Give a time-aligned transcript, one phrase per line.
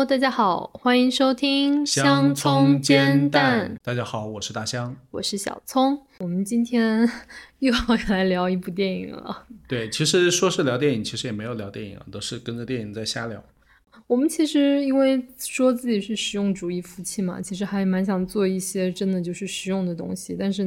[0.00, 4.96] Hello，大家好，欢迎收听香葱煎蛋，大家好，我是大香。
[5.10, 6.00] 我是小葱。
[6.20, 7.06] 我们今天
[7.58, 7.78] 又要
[8.08, 9.46] 来聊一部电影了。
[9.68, 13.44] 对，其实说是聊电影，其实也没有聊电影啊，都是跟着电影在瞎聊。
[14.06, 20.34] 我们其实因为说自己是实用主义夫妻嘛，其实还蛮想做一些真的就是实用的东西。
[20.34, 20.64] 但是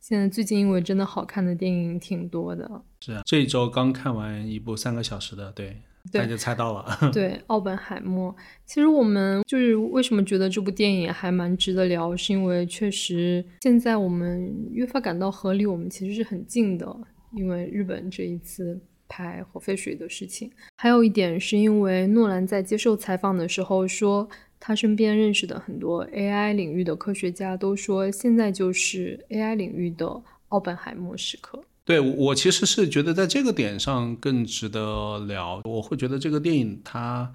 [0.00, 5.80] 现在最近因为真的好看的电影挺多的，是啊，这一周刚看完一部三个小时的，对，
[6.12, 7.10] 对大家猜到了。
[7.12, 8.32] 对，《奥本海默》。
[8.66, 16.96] 其实我们就是为什么觉得这部电影还蛮值得聊，是因为确实现在我们越发感到和离我们其实是很近的，
[17.32, 20.50] 因为日本这一次拍核废水的事情。
[20.76, 24.28] 还有一点是因为诺兰在接受采访的时候说，
[24.60, 31.62] 他身边认识的很多 AI 领域的科学家都说，现在就是 AI 领域的奥本海默时刻。
[31.88, 35.62] 对我我其实是觉得在这个点上更值得聊。
[35.64, 37.32] 我会觉得这个电影它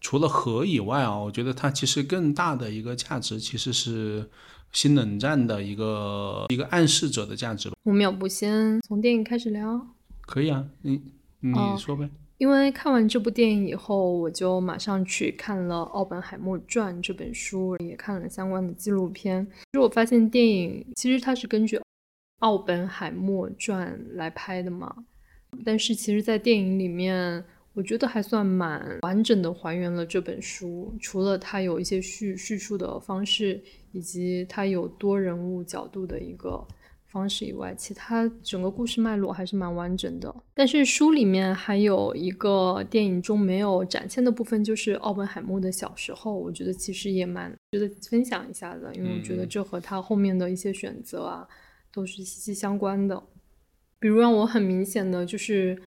[0.00, 4.30] 除了核以外啊，我觉得它其实更大的一个价值其实是
[4.70, 7.74] 新冷战的一个一个暗示者的价值吧。
[7.82, 9.84] 我们要不先从电影开始聊？
[10.20, 11.02] 可以啊，你
[11.40, 12.08] 你哦说呗。
[12.38, 19.44] 因为看完这部电影以后，我就马上去看了《奥本海默传》这本书，也看了相关的纪录片。
[19.50, 21.76] 其实我发现电影其实它是根据
[22.40, 24.94] 《奥本海默传》来拍的嘛，
[25.64, 27.42] 但是其实，在电影里面，
[27.72, 30.94] 我觉得还算蛮完整的还原了这本书。
[31.00, 36.62] 除了它有一些叙叙述的方式，以及它有多人物角度的一个
[37.06, 40.34] 方式以外，其他整个故事脉络还是蛮完整的。
[40.52, 51.48] 但是书里面还有一个电影中没有展现的部分，就是奥本海默的小时候，我觉得其实也蛮值得分享一下的，因为我觉得这和他后面的一些选择啊
[51.96, 53.20] 都是息息相关的。
[53.98, 55.82] 比如让我很明显的就是，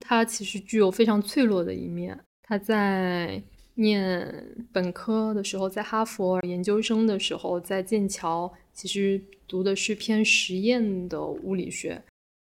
[0.00, 2.18] 他其实具有非常脆弱的一面。
[2.42, 3.40] 他在
[3.74, 12.02] 念本科的时候，在哈佛研究生的时候，在剑桥，其实读的是偏实验的物理学。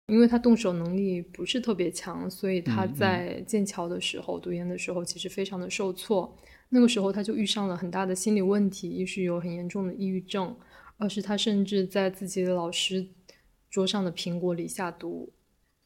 [0.08, 6.38] 因为他动手能力不是特别强，所以他在剑桥的时候、读研的时候，其实非常的受挫。
[6.70, 10.56] 那个时候他就遇上了很大的心理问题，也是有很严重的抑郁症，
[10.98, 13.06] 二是他甚至在自己的老师
[13.70, 15.32] 桌上的苹果里下毒。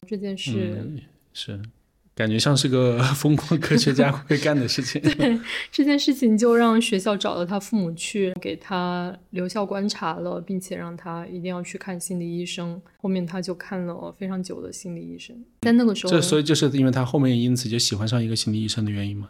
[0.08, 1.02] 这件事，嗯，
[1.34, 1.62] 是，
[2.16, 5.02] 感觉像是个 疯狂科学家会干的事情。
[5.04, 5.38] 对
[5.72, 12.82] 这件事情就让学校找了他父母去给他留校观察了，并且让他一定要去看心理医生。
[12.98, 19.30] 后面他就看了非常久的心理医生，在那个时候，这所以就是因为他后面因此就喜欢上一个心理医生的原因吗。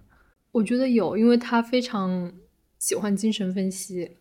[0.51, 2.31] 我觉得有，因为他非常
[2.78, 4.11] 喜欢精神分析。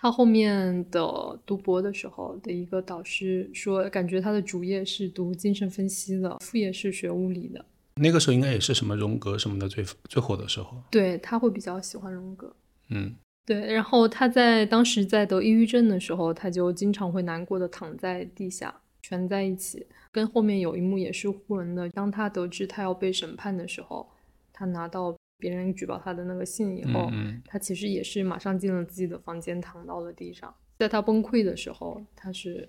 [0.00, 7.62] 他后面的读博的时候的一个导师说，感觉他的主业是读精神分析的，副业是学物理的。
[7.96, 10.82] 那个时候应该也是什么荣格什么的最最火的时候。
[10.90, 12.50] 对，他会比较喜欢荣格。
[12.88, 19.86] 嗯，对，然后他在当时在得抑郁症的时候，他就经常会难过的躺在地下，蜷在一起。
[20.10, 24.08] 跟后面有一幕也是互文的，当他得知他要被审判的时候，
[24.50, 30.54] 他拿到别人举报他的那个信以后，嗯他其实也是马上进了自己的房间，躺到了地上。
[30.78, 32.68] 在他崩溃的时候，他是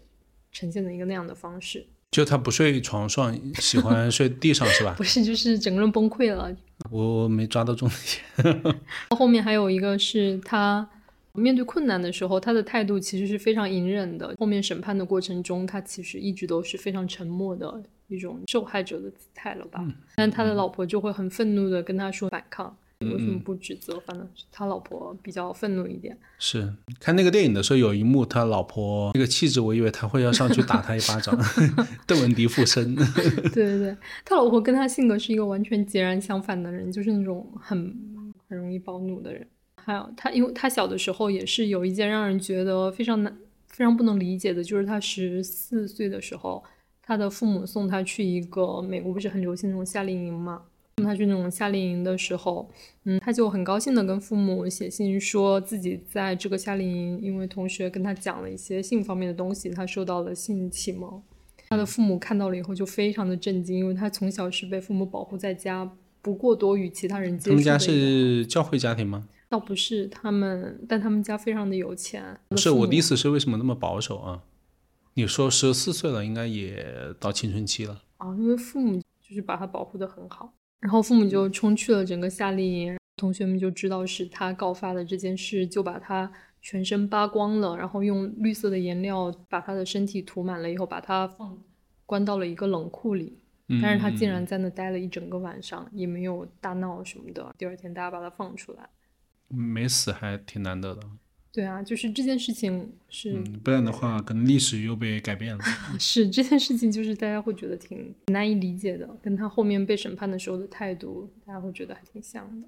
[0.52, 5.04] 呈现的一个那样的方式，就他不睡床上，喜欢睡地上是吧 不？
[5.04, 6.54] 是就是整个人崩溃了，
[6.90, 8.76] 我我没抓到重点。
[9.16, 10.90] 后面还有一个是他
[11.34, 14.36] 面对困难的时候，他的态度其实是非常隐忍的。
[14.38, 17.82] 后面审判的过程中，他其实一直都是非常沉默的
[18.16, 19.84] 一种受害者的姿态了吧？
[20.16, 24.00] 但他的老婆就会很愤怒的跟他说反抗，为什么不指责？
[24.06, 26.18] 反正他老婆比较愤怒一点。
[26.38, 31.38] 是看那个电影的时候，有一幕他老婆那个气质，我以为他会要上去打他一巴掌，
[32.06, 32.96] 邓文迪附身。
[33.52, 37.96] 对对对，他老婆跟他性格是一个完全截然相反的人，就是那种很
[38.48, 39.48] 很容易暴怒的人。
[39.84, 43.36] 还有他，因为他小的时候也是有一件让人觉得非常难、
[43.68, 46.64] 非常不能理解的，就是他十四岁的时候，
[47.12, 50.62] 他的父母送他去一个美国不是很流行那种夏令营嘛，
[50.96, 52.70] 送他去那种夏令营的时候，
[53.04, 61.22] 嗯，他就很高兴的跟父母写信说自己在这个夏令营，因为同学跟他讲了一些性方面的东西，他受到了性启蒙。
[61.68, 65.92] 他的父母看到了以后就非常的震惊，因为他从小是被父母保护在家，
[66.22, 67.50] 不过多与其他人接触。
[67.50, 69.28] 他们家是教会家庭吗？
[69.50, 72.24] 倒不是他们，但他们家非常的有钱。
[72.48, 74.44] 不是，我的意思思是为什么那么保守啊？
[75.14, 78.02] 你说十四岁了，应该也到青春期了。
[78.18, 86.32] 啊，因为父母就是把他保护的很好，然后父母就冲去了整个夏令营，同学们就知道是他告发的这件事，就把他
[86.62, 91.58] 全身扒光了，然后用绿色的颜料把他的身体涂满了以后，把他放
[92.06, 93.38] 关到了一个冷库里。
[93.82, 97.56] 但是他竟然在那待了一整个晚上，也没有大闹什么的。
[97.58, 98.90] 第二天大家把他放出来，
[99.48, 101.02] 没死还挺难得的。
[101.54, 105.62] 对啊，就是这件事情是，嗯，不然的话，可能历史又被改变了。
[106.00, 112.68] 是这件事情，就是大家会觉得挺难以理解的，跟他后面被审判的时候的态度，大家会觉得还挺像的。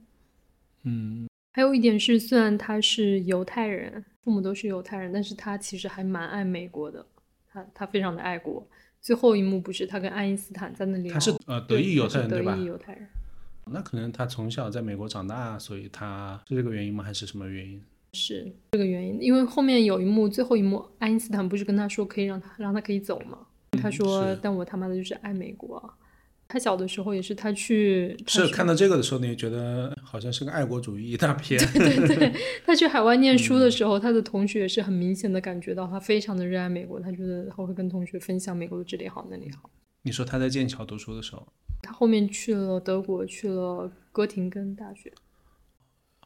[0.84, 7.06] 嗯，还有一点是，虽然他是犹太人，父母都是犹太人，但是他其实还蛮爱美国的，
[7.48, 8.68] 他他非常的爱国。
[9.00, 12.54] 最后一幕不是他跟爱因斯坦在那里，他是呃德裔犹太人对吧？
[12.54, 13.08] 德裔犹太人。
[13.68, 17.02] 那可能他从小在美国长大，所以他是这个原因吗？
[17.02, 17.82] 还是什么原因？
[18.14, 23.40] 是这个原因，因为后面有一幕，最后一幕，爱因斯坦不是跟他说可以让他让他可以走吗？
[23.82, 25.94] 他说：“但我他妈的就是爱美国。”
[26.48, 31.60] 他小的时候也是，他去是看到这个的时候，你觉得好像是个爱国主义大片。
[31.74, 32.34] 对对对，
[32.64, 39.68] 他去海外念书的时候，他的同学是很明显的感觉到他非常的热爱美国，他觉得他会跟同学分享美国的这里好那里好。
[40.04, 41.48] 你说他在剑桥读书的时候，
[41.82, 45.12] 他后面去了德国，去了哥廷根大学。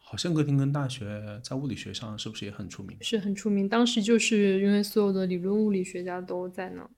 [0.09, 2.98] 好像哥廷根大学在物理学上是不是也很出名？
[3.01, 6.89] 是很出名，当时就是因为所有的理论物理学家都在那。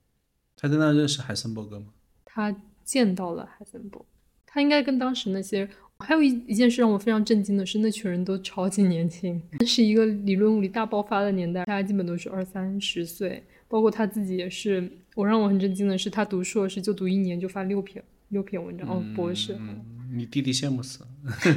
[0.56, 1.86] 他在那认识海森伯格吗？
[2.24, 2.54] 他
[2.84, 4.06] 见到了海森伯，
[4.46, 5.68] 他应该跟当时那些……
[5.98, 14.88] 还有一一件事让我非常震惊的是，那群人都超级年轻，那是一个理论物理大爆发的年代，大家基本都是二三十岁，包括他自己也是。
[15.16, 19.58] 我让我很震惊的是，他读硕士就读一年就发六篇六篇文章，哦，博士。
[20.12, 21.08] 你弟弟羡慕死了，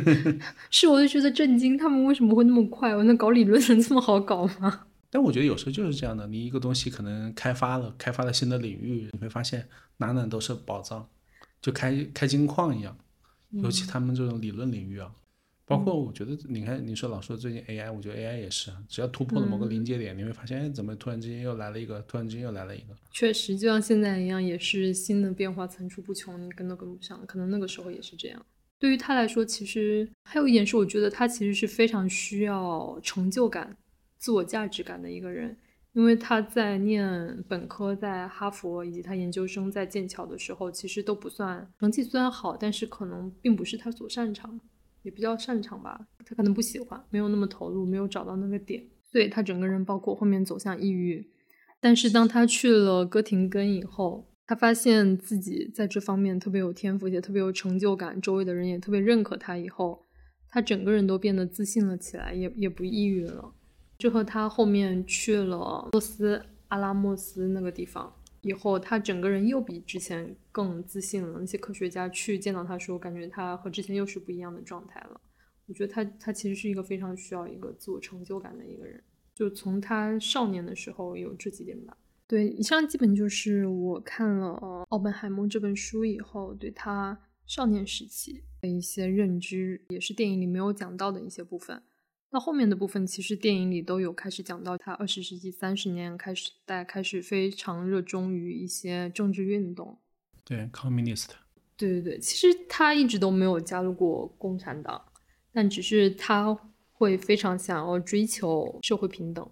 [0.70, 2.96] 是我就觉得震惊，他们为什么会那么快？
[2.96, 4.86] 我那搞理论能这么好搞吗？
[5.10, 9.68] 但我觉得有时候就是这样的，你一个东西可能开发了，开发了新的领域，你会发现
[9.98, 11.08] 哪哪都是宝藏，
[11.62, 12.98] 就开开金矿一样。
[13.52, 15.12] 尤其他们这种理论领域啊，
[15.65, 22.95] 包括我觉得，你看你说老说最近 AI，我觉得 AI 也是，只要突破了某个临界点，你会发现，哎，怎么突然之间又来了一个，突然之间又来了一个。
[23.12, 27.25] 确实，就像现在一样，也是新的变化层出不穷，你跟都跟不上。
[27.25, 28.45] 可能那个时候也是这样。
[28.77, 33.77] 对于他来说，其实还有一点是，我觉得他其实是非常需要成就感、
[34.18, 35.56] 自我价值感的一个人。
[35.94, 44.60] 因为他在念本科，在哈佛，以及他研究生在剑桥的时候，其实都不算成绩虽然好，但是可能并不是他所擅长，
[45.04, 46.08] 也比较擅长吧。
[46.26, 51.30] 他可能不喜欢，没有那么投入，没有找到那个点，所以他整个人包括后面走向抑郁。
[51.80, 59.58] 但是当他去了哥廷根以后，他发现自己在这方面特别有天赋，也特别有成就感，周围的人也特别认可他。
[59.58, 60.06] 以后，
[60.50, 63.54] 他整个人都变得自信了起来，也也不抑郁了。
[63.98, 71.40] 这和他后面去了洛斯阿拉莫斯那个地方以后，他整个人又比之前更自信了。
[71.40, 75.19] 那些科学家去见到他说，感觉他和之前又是不一样的状态了。
[75.66, 79.01] 我觉得他他其实是一个非常需要一个自我成就感的一个人，
[79.34, 81.98] 就从他少年的时候有这几点吧。
[82.28, 84.50] 对，以上基本就是我看了
[84.89, 91.81] 《奥本海默》这本书以后，对他少年时期的一些认知，也是电影里没有讲到的一些部分。
[92.34, 100.00] 到后面的部分，其实电影里都有开始讲到，他二十世纪三十年开始，大家开始非常热衷于一些政治运动。
[100.44, 101.28] 对，communist。
[101.78, 105.00] 对对对，其实他一直都没有加入过共产党，
[105.52, 106.58] 但只是他
[106.92, 109.48] 会非常想要追求社会平等。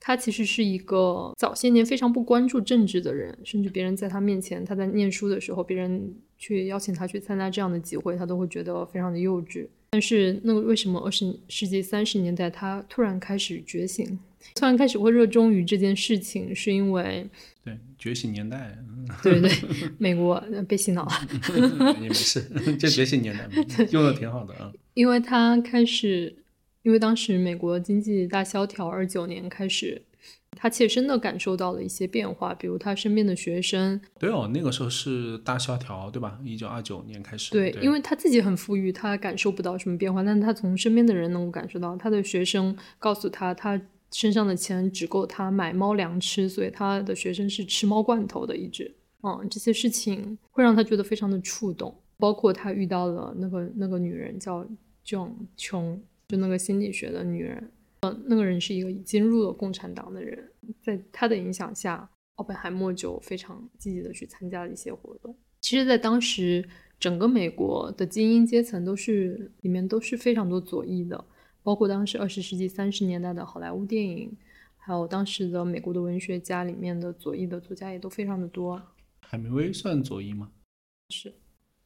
[0.00, 9.68] 他其实是一个早些年非常不关注政治的人，甚至别人在他面前，他在念书的时候，别人去邀请他去参加这样的集会，他都会觉得非常的幼稚。
[9.90, 14.18] 但是，那个为什么二十世纪三十年代他突然开始觉醒，
[14.54, 17.26] 突然开始会热衷于这件事情，是因为
[17.64, 18.76] 对觉醒年代，
[19.22, 19.50] 对对，
[19.98, 21.12] 美国被洗脑了，
[22.00, 22.42] 也没事，
[22.78, 23.48] 就觉醒年代
[23.90, 26.36] 用的挺好的啊，因为他开始。
[26.82, 30.00] 因为当时美国经济大萧条，二九年开始，
[30.66, 34.00] 他切身的感受到了一些变化，比如他身边的学生。
[34.18, 36.40] 对哦，那个时候是大萧条，对吧？
[36.44, 37.52] 一九二九年开始。
[37.52, 43.80] 对，因为他自己很富裕，他感受不到什么变化，但是他从身边的人能够感受到，他的学生告诉他，他
[44.10, 48.92] 身上的钱只够他买猫粮吃，所以他的学生是吃猫罐头的，一直。
[49.22, 54.66] 嗯，这些事情会让他觉得非常的触动，包括他遇到了那个那个女人叫
[55.06, 56.02] John 琼。
[56.28, 65.36] 就那个心理学的女人，呃，那个人是一个已经入了共产党的人，在他的影响下，奥本海默就非常积极的去参加了一些活动。
[65.60, 66.68] 其实，在当时，
[67.00, 71.24] 整个美国的精英阶层都是里面都是非常多左翼的，
[71.62, 74.36] 包括当时二十世纪三十年代的好莱坞电影，
[74.76, 78.80] 还有当时的美国的文学家里面的左翼的作家也都非常的多。
[79.22, 80.52] 海明威算左翼吗？
[81.08, 81.34] 是，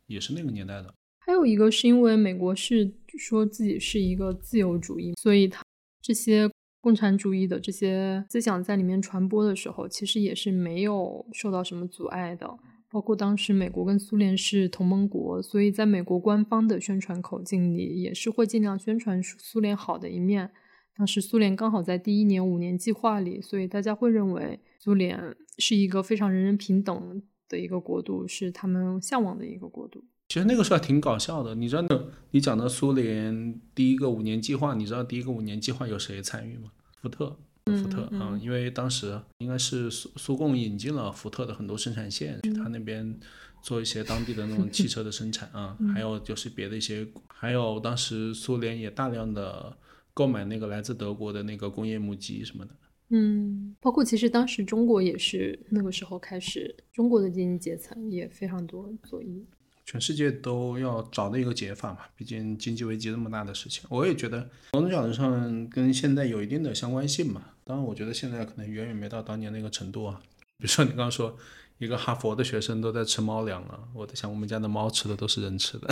[0.07, 0.93] 也是那个年代的。
[1.21, 5.63] 还有一个是因为美国是说自己是一个自由主义，所以他
[6.01, 12.59] 这些共产主义的这些思想在里面传播的时候，其实也是没有受到什么阻碍的。
[12.93, 20.51] 包括当时美国跟苏联是同盟国，所以在美国官方的宣传口径里，也是会尽量宣传苏联好的一面。
[20.97, 30.05] 当时苏联刚好在第一年五年计划里，所以大家会认为苏联是一个非常人人平等的一个国度，是他们向往的一个国度。
[30.31, 31.83] 其实那个时候还挺搞笑的，你知道，
[32.31, 36.71] 你讲到苏联第一个五年计划，你知道第一个五年计划有谁参与吗？
[37.03, 43.19] 福特，福特啊，因为当时应该是苏苏共引进了福特的很多生产线，去他那边
[43.61, 49.77] 做一些当地的那种汽车的生产啊， 还有就是别的一些，还有当时苏联也大量的
[50.15, 52.71] 购买那个来自德国的那个工业母机什么的。
[53.09, 59.45] 嗯，包括其实当时中国也是那个时候开始，中国的经济阶层也非常多左翼。
[59.91, 67.43] 全世界都要找的一个解法嘛，毕竟经济危机这么大的事情，我也觉得某种角度上跟现在有一定的相关性嘛。
[67.65, 70.21] 当然，我觉得现在可能远远没到当年那个程度啊。
[70.59, 71.37] 比如说你刚刚说。
[71.81, 75.89] 一个哈佛的学生都在吃猫粮了，我在想，我们家的猫吃的都是人吃的。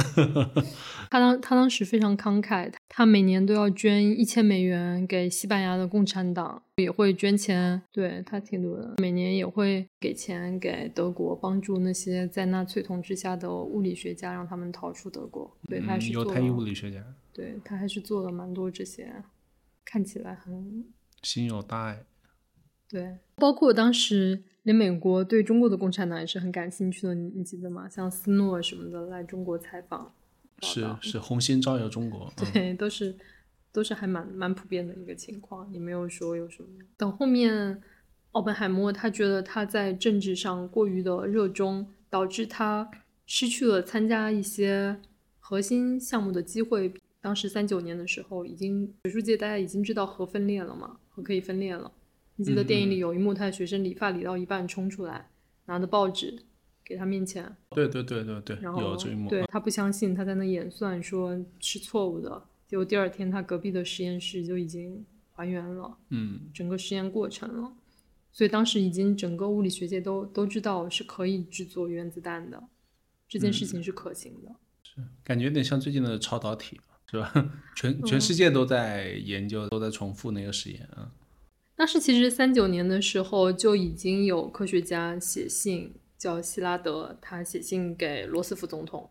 [1.11, 8.97] 他当他当时非常慷慨，他每年都要捐一千美元给西班牙的共产党，也会捐钱，对他挺多的。
[8.99, 15.57] 每年也会给钱给德国，帮助那些在纳粹统治下的物理学家，让他们逃出德国。
[15.71, 17.03] 对，他是犹太裔物理学家。
[17.33, 19.11] 对他还是做了蛮多这些，
[19.87, 20.85] 看起来很
[21.23, 22.05] 心有大爱。
[22.87, 24.45] 对，包括当时。
[24.69, 27.89] 连美国对中国的共产党也是很感兴趣的，你你记得吗？
[27.89, 30.13] 像斯诺什么的来中国采访，
[30.61, 33.17] 是是红星照耀中国， 对，都是
[33.73, 36.69] 都是还蛮蛮普遍的一个情况，也没有说有什么。
[36.99, 37.81] 等后面
[38.33, 42.91] 奥本海默他觉得他在政治上过于的热衷，导致他
[43.25, 45.01] 失去了参加一些
[45.41, 46.93] 核心项目的机会。
[47.23, 51.91] 当时三九年的时候，已经学术界大家已经知道核分裂了嘛，核可以分裂了。
[52.39, 55.29] 你记得电影里有一幕，他的学生理发理到一半冲出来，
[55.67, 56.45] 拿着报纸
[56.85, 57.57] 给他面前。
[57.71, 59.29] 对对对对对，有这一幕。
[59.29, 62.45] 对他不相信，他在那演算说是错误的。
[62.69, 67.73] 结果第二天，他隔壁的实验室就已经还原了，嗯，整个实验过程了。
[68.31, 72.63] 所以当时已经整个物理学界都都知道是可以制作原子弹的，
[73.29, 74.55] 这件事情是可行的。
[74.85, 76.81] 是，感觉有点像最近的超导体，
[77.11, 77.33] 是吧？
[77.75, 81.11] 全全世界都在研究，都在重复那个实验啊。
[81.79, 89.09] 当时其实三九年的时候就已经有科学家写信，叫希拉德，他写信给罗斯福总统，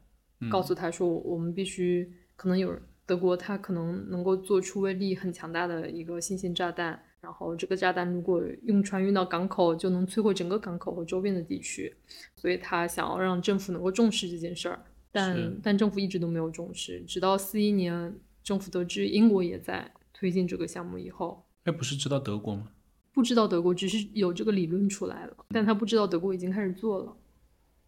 [0.51, 11.95] 告诉他说，我们必须可能有德国，他可能能够做出威力很强大的一个新型炸弹，然后这个炸弹如果用船运到港口，就能摧毁整个港口和周边的地区，
[12.35, 14.83] 所以他想要让政府能够重视这件事儿，
[15.13, 21.46] 但但政府一直都没有重视，直到四一年政府得知英国也在推进这个项目以后。
[21.67, 22.69] 哎，不是知道德国吗？
[23.13, 27.13] 不知道德国，只是有这个理论出来了，但他不知道德国已经开始做了。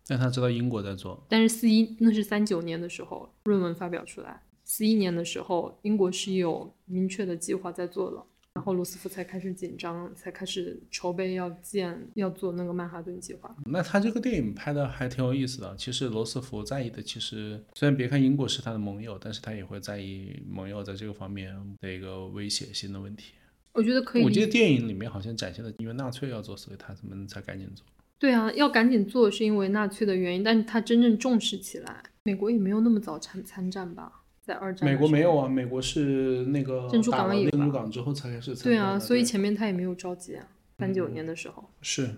[0.05, 1.25] 但他知道英国在做。
[1.29, 13.55] 但是四一那是三九年的时候论文发表出来，四一年的时候英国是有明确的计划在做了，然后罗斯福才开始紧张，才开始筹备要建要做那个曼哈顿计划。
[13.65, 15.73] 那他这个电影拍的还挺有意思的。
[15.77, 23.33] 其实罗斯福在意的，其实虽然别看英国是他的盟友，但是他也会在意盟友在这个方面的一个威胁性的问题。
[23.79, 24.23] 我觉得可以。
[24.23, 27.85] 我记得电影里面好像展现的，因为纳粹要做，所以他们才赶紧做。
[28.17, 34.11] 对啊，要赶紧做是因为纳粹的原因，但是他真正重视起来，美国也没有那么早参参战吧？
[34.41, 34.89] 在二战。
[34.89, 40.45] 美国没有啊，美国是那个珍珠港了珍珠港之后才开始参对啊，所以前面他也没有着急啊。
[40.77, 41.69] 三九年的时候。
[41.81, 42.09] 是，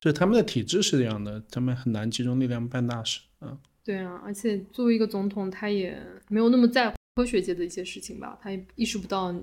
[0.00, 3.20] 就他们的体制是这样的，他们很难集中力量办大事。
[3.42, 3.58] 嗯。
[3.84, 8.38] 对啊，而且作为一个总统，他也没有那么在乎科学界的一些事情吧？
[8.40, 9.34] 他也意识不到。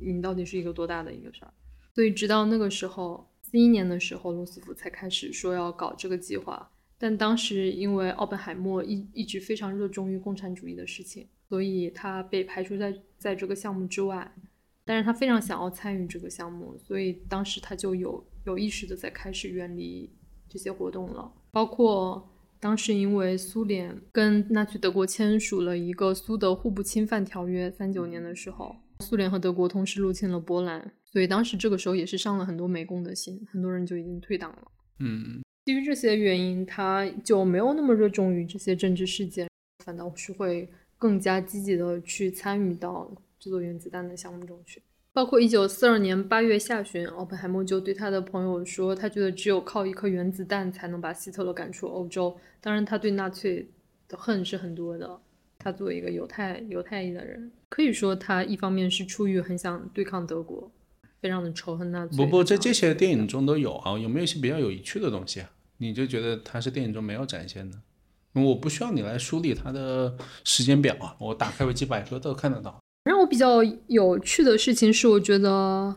[0.00, 1.52] 你到底是一个多大的一个事儿？
[1.94, 6.70] 所以直到那个时候，四一年的时候，罗斯福才开始说要搞这个计划。
[6.96, 14.32] 但当时因为奥本海默一一直非常热衷于共产主义的事情，所以他被排除在在这个项目之外。
[14.84, 20.10] 但是他非常想要参与这个项目，所以当时他就有有意识的在开始远离
[20.48, 21.32] 这些活动了。
[21.50, 22.30] 包括
[22.60, 28.76] 当时因为苏联跟纳粹德国签署了一个苏德互不侵犯条约，三九年的时候。
[29.00, 34.62] 苏联和德国同时入侵了波兰，所以当时这个时候也是伤了很多美共的心，很多人就已经退党了。
[34.98, 39.48] 嗯，基于这些原因，他就没有那么热衷于这些政治事件，
[39.84, 44.82] 反倒是会更加积极的去参与到制作原子弹的项目中去。
[45.12, 52.36] 包括一九四二年八月下旬，奥本海默就对他的朋友说，他觉得只有靠一颗原子弹才能把希特勒赶出欧洲。
[52.60, 53.68] 当然，他对纳粹
[54.06, 55.20] 的恨是很多的。
[55.62, 60.72] 他作为一个犹太犹太裔的人，可以说他一方面是出于很想对抗德国，
[61.20, 62.16] 非常的仇恨纳粹。
[62.16, 65.50] 不不，在这些电影中都有啊，有没有一些比较有趣的东西啊？
[65.76, 67.78] 你就觉得他是电影中没有展现的？
[68.32, 72.80] 我不需要你来梳理他的时间表啊，我打开维基百科都看得到。
[73.04, 75.96] 让我比较有趣的事情是，我觉得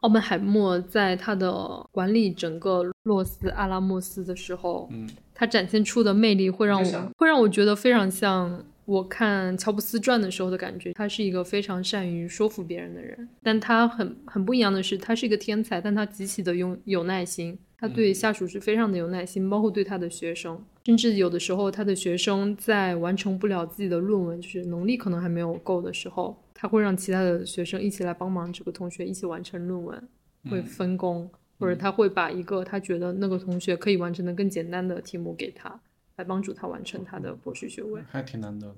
[0.00, 10.92] 奥本海默在他的管理整个洛斯阿拉莫斯的时候，嗯，他展现出的魅力会让我会让我觉得非常像我看乔布斯传的时候的感觉。
[10.92, 17.58] 他是一个非常善于说服别人的人，但他很很不一样的是，他是一个天才，但他极其的有有耐心。
[17.78, 30.08] 他对下属是非常的有耐心，包括对他的学生，甚至有的时候他的学生在完成不了自己的论文，就是能力可能还没有够的时候，他会让其他的学生一起来帮忙这个同学一起完成论文，
[30.48, 35.80] 会分工，或者他会把一个他觉得那个同学可以完成的更简单的题目给他，
[36.22, 38.00] 来帮助他完成他的博士学位。
[38.08, 38.76] 还挺难得的。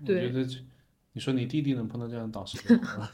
[0.00, 0.46] 我对觉得，
[1.12, 2.58] 你说你弟弟能碰到这样的导师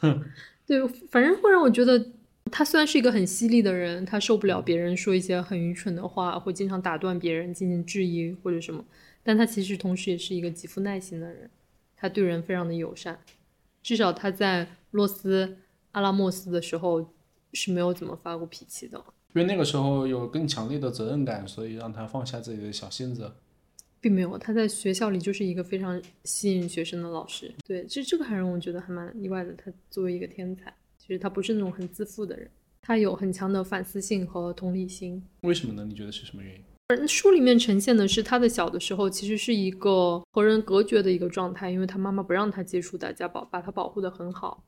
[0.67, 2.11] 对，反正会让我觉得
[2.51, 8.85] 他虽然是一个很犀利的人，他受不了别人说一些很愚蠢的话，会经常打断别人进行质疑或者什么，
[9.23, 11.49] 但他其实同时也是一个极富耐心的人，
[11.95, 13.19] 他对人非常的友善，
[13.81, 15.57] 至少他在洛斯
[15.93, 17.13] 阿拉莫斯的时候
[17.53, 18.97] 是没有怎么发过脾气的，
[19.33, 23.31] 因为那个时候有更强烈的责任感，所以让他放下自己的小性子。
[24.03, 32.45] 并没有，他在学校里就是一个非常吸引学生的老师，对，这这个还让我觉得还蛮意外的，他作为一个天才，其实他不是那种很自负的人。
[32.81, 35.85] 他有很强的反思性和同理心，为什么呢？
[35.87, 36.61] 你觉得是什么原因？
[36.89, 44.61] 而书里面呈现的是他的小的时候，其实是一个和人隔绝的一个状态，因为他妈妈不让他接触大家，保把他保护的很好。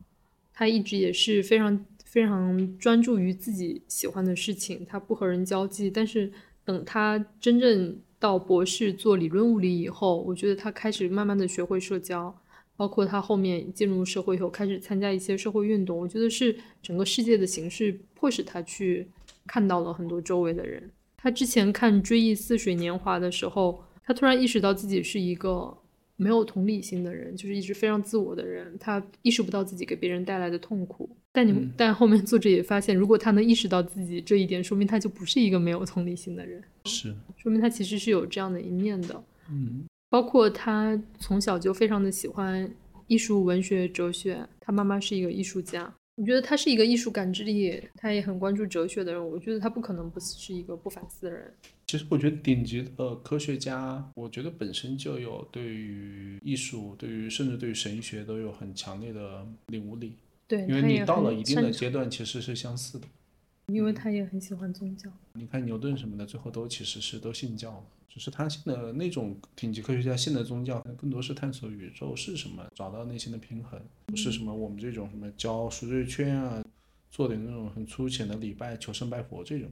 [0.53, 5.91] 他一直也是非常非常专注于自己喜欢的事情，他不和人交际。
[5.91, 6.31] 但是
[6.63, 12.35] 等他真正到博士做理论物理以后，我觉得他开始慢慢的学会社交，
[12.75, 15.95] 包括他后面进入社会以后开始参加一些社会运动。
[15.95, 19.07] 我觉得是整个世界的形式迫使他去
[19.45, 20.89] 看到了很多周围的人。
[21.15, 25.77] 他之前看《追忆似水年华》的时候，他突然意识到自己是一个
[26.17, 28.75] 没有同理心的人，就是一直非常自我的人。
[28.79, 31.09] 他意识不到自己给别人带来的痛苦。
[31.31, 39.23] 但你，嗯但后面作者也发现，如果他能意识到自己这一点，说明他就不是一个没有同理心的人，是，说明他其实是有这样的一面的。
[39.49, 42.69] 嗯，包括他从小就非常的喜欢
[43.07, 44.47] 艺术、文学、哲学。
[44.61, 49.29] 他妈妈是一个艺术家，我觉得他是一个艺术感知力，他也很关注哲学的人。
[49.29, 51.53] 我觉得他不可能不是一个不反思的人。
[51.85, 60.13] 其实我觉得顶级的科学家，我觉得本身就有对于艺术、对于甚至对于神学都有很强烈的领悟力，
[60.47, 63.05] 对，因为你到了一定的阶段，其实是相似的。
[63.67, 65.09] 因为他也很喜欢宗教。
[65.33, 76.63] 你看牛顿什么的，最后都其实是都信教嘛，只是他信的那种顶级科学家信的宗教，更多是探索宇宙是什么，找到内心的平衡，不是什么我们这种什么交赎罪券啊，
[77.09, 79.69] 做点那种很粗浅的礼拜、求神拜佛这种。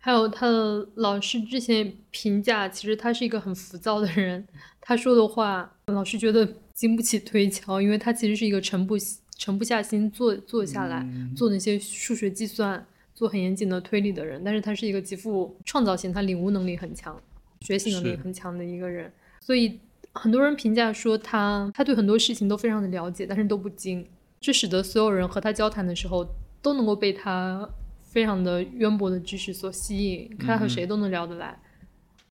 [0.00, 4.46] 还有他的老师之前评价，其实他是一个很浮躁的人，
[4.80, 8.96] 他说的话老师觉得经不起推敲，因为他其实是一个沉不
[9.36, 12.86] 沉不下心做做下来、嗯做那些数学计算、
[13.18, 17.20] 做很严谨的推理的人，但是他是一个极富创造性，他领悟能力很强、
[17.62, 19.80] 学习能力很强的一个人，所以
[20.12, 24.06] 很多人评价说他他对很多事情都非常的了解，但是都不精，
[24.40, 27.68] 这使得所有人和他交谈的时候都能够被他
[28.02, 31.58] 非常的渊博的知识所吸引，他和谁都能聊得来，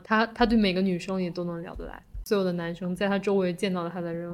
[0.04, 4.32] 他他对每个女生也都能聊得来，所有的男生在他周围见到他的人，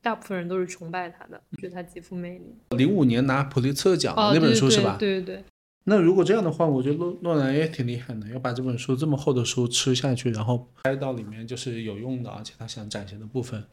[0.00, 2.54] 大部分人都是崇拜他的，觉得他极富魅力。
[2.76, 4.96] 零五年拿普利策奖那本书是吧？
[4.96, 5.44] 对对对，
[5.88, 13.64] 那如果这样的话，我觉得诺诺兰也挺厉害的，要把这本书这么厚的书吃下去，然后拍到里面就是有用的，而且他想展现的部分。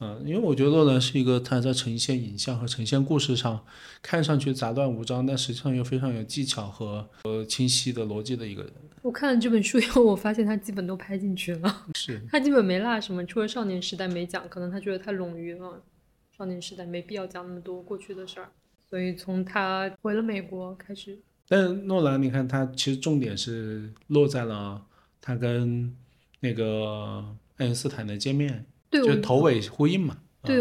[0.00, 3.64] 嗯，因为我觉得诺兰是一个他在呈现影像和呈现故事上
[4.00, 8.72] 看上去杂乱无章，但实际上又非常有技巧和呃清晰的逻辑的一个人。
[9.02, 15.82] 我看了这本书以后，我发现他基本都拍进去了， 是，他基本没落什么，除了少年时代没讲，可能他觉得太冗余了，
[16.36, 18.48] 少年时代没必要讲那么多过去的事儿，
[18.88, 24.84] 所以从他回了美国开始，但是诺兰，你看他其实重点是落在了
[25.20, 25.96] 他跟
[26.40, 27.24] 那个
[27.56, 30.18] 爱因斯坦的见面，对就头尾呼应嘛。
[30.42, 30.60] 对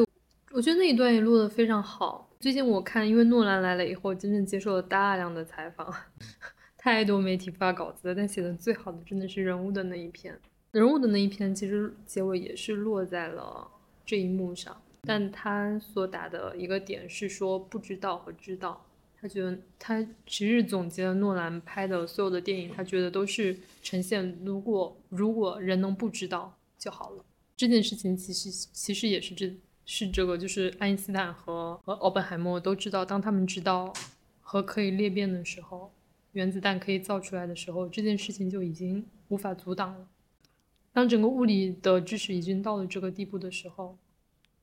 [0.51, 2.29] 我觉得那一段也录的非常好。
[2.39, 5.93] 最近我看，因为诺兰来了以后，真正接受了大量的采访，
[6.77, 10.39] 太多媒体发稿子了，但写的最好的真的是人物的那一篇。
[10.71, 13.67] 人物的那一篇其实结尾也是落在了
[14.05, 18.85] 这一幕上，但他所打的一个点是说不知道和知道。
[19.19, 27.25] 他觉得他其实总结了诺兰拍的所有的电影，他觉得都是呈现如果如果人能不知道就好了。
[27.55, 29.51] 这件事情其实其实也是这
[29.85, 33.91] 是这个，就是爱因斯坦和和奥本海默都知道，当他们知道
[34.41, 35.91] 核可以裂变的时候，
[36.33, 40.07] 原子弹可以造出来的时候，这件事情就已经无法阻挡了。
[40.93, 43.97] 当整个物理的知识已经到了这个地步的时候，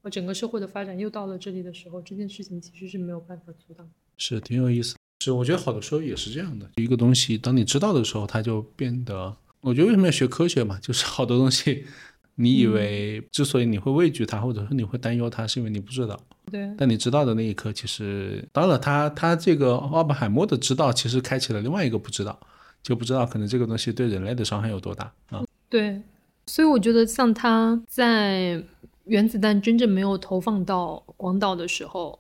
[0.03, 3.91] 呃，整个社会的发展又到了这里的时候，这件事情其实是没有办法阻挡。
[4.17, 4.97] 是挺有意思。
[5.21, 6.69] 是，我觉得好的时候也是这样的。
[6.77, 9.35] 一个东西，当你知道的时候，它就变得。
[9.61, 11.87] 我觉得为什么要学科学嘛，就是好多东西，
[12.35, 16.21] 你以为之所以你会畏惧它，或者说你会担忧它，是因为你不知道。
[16.51, 16.71] 对。
[16.77, 22.39] 但你知道的那一刻，其实当然，他他这个奥本海默的知道，其实开启了另外一个不知道，
[22.83, 25.43] 就不知道可能这个东西对人类的伤害有多大啊。
[25.71, 26.03] 对。
[26.47, 28.63] 所以我觉得，像他在
[29.05, 32.19] 原子弹真正没有投放到广岛的时候，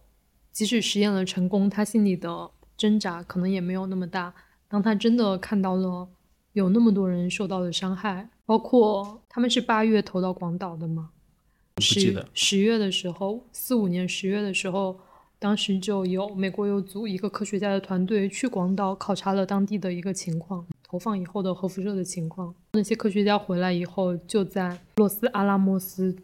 [0.54, 4.32] 即使实验了成功，他心里的挣扎可能也没有那么大。
[4.68, 6.08] 当他真的看到了
[6.52, 11.10] 有那么多人受到了伤害，包括他们是八月投到广岛的吗？
[11.78, 15.00] 十十月的时候，四五年十月的时候，
[15.40, 20.64] 当时就有美国有组一个科学家的团队去广岛考察了当地的一个情况。
[20.84, 26.16] 投放以后的核辐射的情况，那些科学家回来以后，就在洛斯阿拉莫斯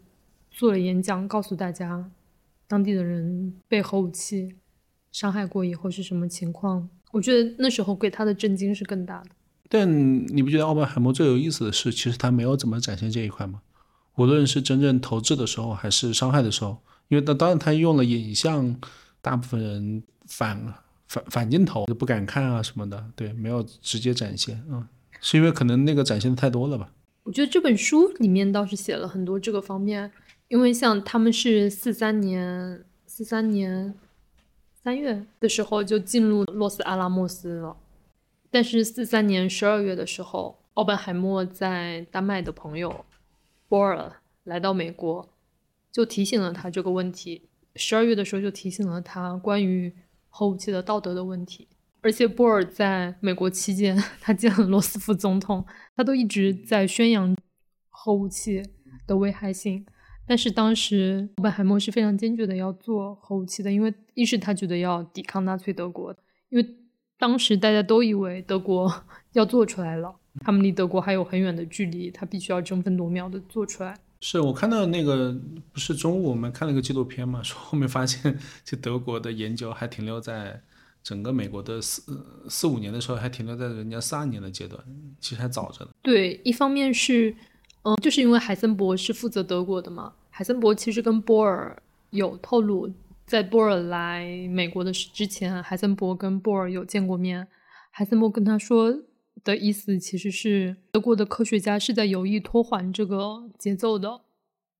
[0.49, 2.09] 做了演讲，告诉大家
[2.71, 4.55] 当地的人被核武器
[5.11, 6.87] 伤害过以后是什么情况。
[7.11, 9.31] 我觉得那时候给他的震惊是更大的。
[9.67, 9.85] 但
[10.33, 13.61] 你不觉得奥本海默最有意思的是，其实他没有怎么展现这一块吗？
[14.15, 18.79] 无论是真正投掷的时候，还是伤害的时候，因为当当然他用了影像，
[19.21, 20.73] 大部分人反。
[21.11, 24.87] 反反镜头就不敢看啊什么的，对，没有直接展现，嗯，
[25.19, 26.89] 是因为可能那个展现的太多了吧？
[27.23, 30.09] 我觉得这本书里面倒是写了很多这个方面，
[30.51, 33.95] 因为像他们是四三年四三年
[34.83, 37.77] 三月的时候就进入洛斯阿拉莫斯了，
[38.49, 43.05] 但是四三年十二月的时候，奥本海默在丹麦的朋友
[43.69, 44.11] 波尔
[44.43, 45.29] 来到美国，
[45.89, 47.47] 就提醒了他这个问题。
[47.77, 49.95] 十二月的时候就提醒了他关于。
[50.33, 51.67] 核武器的道德的问题，
[51.99, 57.35] 而且波尔在美国期间，他见了罗斯福总统，他都一直在宣扬
[57.89, 58.63] 核武器
[59.05, 59.85] 的危害性。
[60.31, 66.15] 但是当时奥本海默是非常坚决的要做核武器的，因为一是他觉得要抵抗纳粹德国，
[66.47, 66.65] 因为
[67.19, 68.89] 当时大家都以为德国
[69.33, 73.93] 要做出来了，他们离德国还有很远的距离，他必须要争分夺秒的做出来。
[74.21, 75.37] 是我看到那个
[75.73, 80.61] 不是中午我们看了个纪录片嘛，说后面发现就德国的研究还停留在
[81.03, 82.01] 整个美国的四
[82.47, 84.81] 四五年的时候，还停留在人家四二年的阶段，
[85.19, 85.91] 其实还早着呢。
[86.01, 87.35] 对，一方面是，
[87.81, 92.91] 嗯，就是因为海森伯是负责德国的嘛，海森伯其实跟波尔有透露，
[93.27, 97.47] 在波尔来美国的之前，海森伯跟波尔有见过面，
[97.91, 99.03] 海森伯跟他说。
[99.45, 104.21] 的意思其实是德国的科学家是在有意拖缓这个节奏的。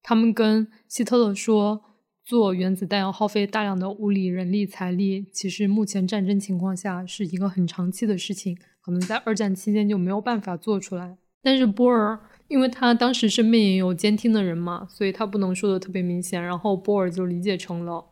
[0.04, 1.82] 他们跟希特勒说，
[2.24, 11.18] 做原子弹要耗费大量的物力、人力、财力，其实目前战争情况下是一个很长期的事情，可能在二战期间就没有办法做出来。
[11.42, 12.20] 但是波尔，
[12.52, 18.04] 因为他当时身边也有监听的人嘛，所以他不能说的特别明显，然后波尔就理解成了。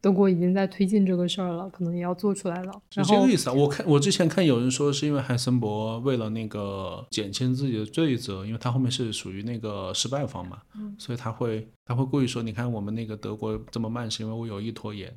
[0.00, 2.72] 德国已经在推进这个事儿了，可能也要做出来了。
[2.90, 3.52] 是这个意思啊？
[3.52, 10.62] 我看我之前看有人说，是因为海森伯为了那个减轻自己的罪责，因为他后面是属于那个失败方嘛，
[10.98, 15.16] 所以他会他会故意说，你看我们那个德国这么慢，是因为我有意拖延。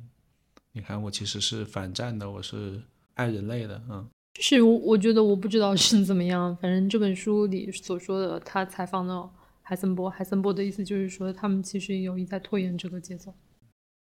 [0.72, 2.80] 你看我其实是反战的，我是
[3.14, 4.08] 爱人类的，嗯。
[4.40, 9.28] 是我我觉得我不知道是怎么样，反正这本书里所说的，他采访的
[9.60, 13.34] 海森伯，海森伯的意思就是说，他们其实有意在拖延这个节奏。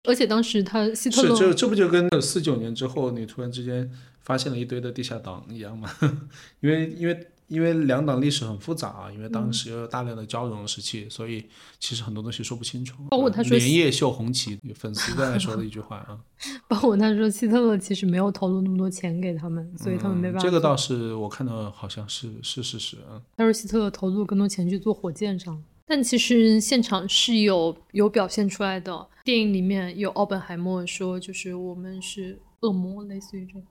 [0.07, 5.89] 而且当时他希特勒是这这不就跟四九年之后你突然之间发现了一堆的地下党一样吗？
[6.61, 11.45] 因为因为因为两党历史很复杂啊，因为当时又有大量的交融时期，所以
[11.79, 12.95] 其实很多东西说不清楚。
[13.12, 16.19] 包括他说连夜秀红旗，粉丝在说的一句话啊。
[16.67, 20.39] 包括他说希特勒其实没有投入那么多钱给他们，所以他们没办法。
[20.39, 23.21] 这个倒是我看到好像是是事实啊。
[23.38, 25.63] 他说希特勒投入更多钱去做火箭上。
[25.88, 33.65] 但其实现场是有有表现出来的，电影里面有奥本海默说，就是我们是恶魔，类似于这个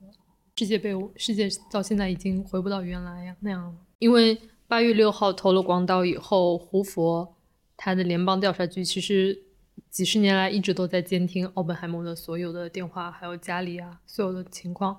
[0.57, 3.75] 世界被世界到现在已经回不到原来呀那样了。
[3.99, 7.37] 因为八月六号投了广岛以后，胡佛
[7.77, 9.43] 他的联邦调查局其实
[9.91, 14.97] 几十年来一直都在监听奥本海默的所有的电话，还有家里啊所有的情况。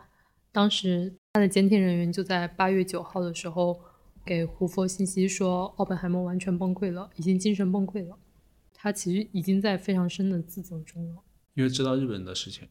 [0.51, 3.79] 当时他的监听人员就在八月九号的时候。
[4.27, 8.17] 给胡佛信息说，奥本海默完全崩溃了，已经精神崩溃了。
[8.73, 11.21] 他其实已经在非常深的自责中了，
[11.53, 12.67] 因为知道日本的事情。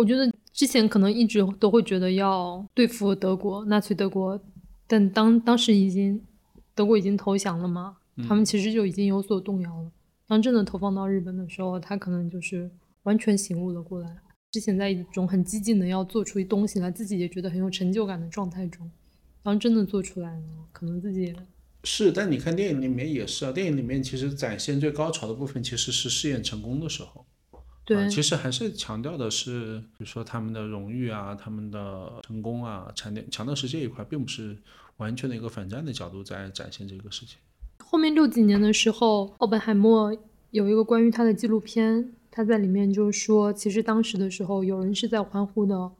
[0.00, 4.40] 我觉得之前可能一直都会觉得要对付德国，纳粹德国，
[4.86, 6.18] 但当当时已经
[6.74, 9.92] 德国已经投降了嘛，他们其实就已经有所动摇了。
[10.26, 12.70] 当真的投放到日本的时候，他可能就是
[13.02, 14.16] 完全醒悟了过来。
[14.50, 18.90] 之前在一种很激进的要做出一东西来，自己也觉得很有成就感的状态中，
[19.42, 21.34] 然后真的做出来了，可能自己
[21.84, 27.26] 是，但你看电影里面也是啊，电影里面其实展现最高潮的部分其实是试验成功的时候。
[27.90, 34.56] 对，其实还是强调的是，比如说他们的荣誉啊，他们的成功啊，强调强调是这一块，并不是
[34.98, 37.38] 完全的一个反战的角度在展现这个事情。
[37.78, 40.16] 后面六几年的时候，奥本海默
[40.52, 45.90] 有一个关于他的纪录片，他在里面就说，其实当时的时候，有人是在欢呼的，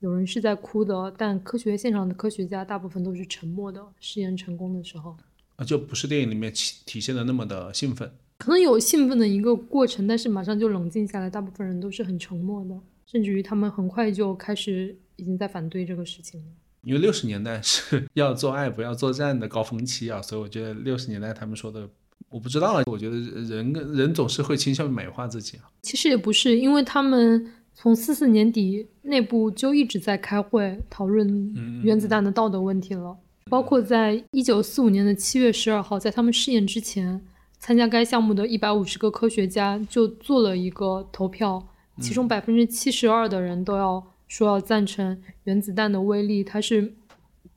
[0.00, 3.82] 有人是在哭的，但科学现场的科学家大部分都是沉默的。
[3.98, 5.16] 试验成功的时候，
[5.56, 8.12] 啊，就不是电影里面体体现的那么的兴奋。
[8.40, 12.74] 可能有兴奋的一个过程，但是马上就冷静下来，大部分人都是很沉默的，
[13.04, 16.46] 甚至于他们很快就开始已经在反对这个事情了。
[16.82, 21.86] 因为六十年代是 要做爱不要作战的高峰期啊，所以我觉得六十年代他们说的
[22.30, 25.68] 我不知道啊，我觉得人人总是会倾向于美化自己啊。
[25.82, 33.14] 其实也不是，因为他们从四四年底内部就一直在开会讨论原子弹的道德问题了，
[33.50, 37.20] 包括在一九四五年的七月十二号，在他们试验之前。
[37.60, 41.68] 参加该项目的一百五十个科学家就做了一个投票，
[42.00, 46.94] 其中百分之七十二的人都要说要赞成原子弹的威力，它是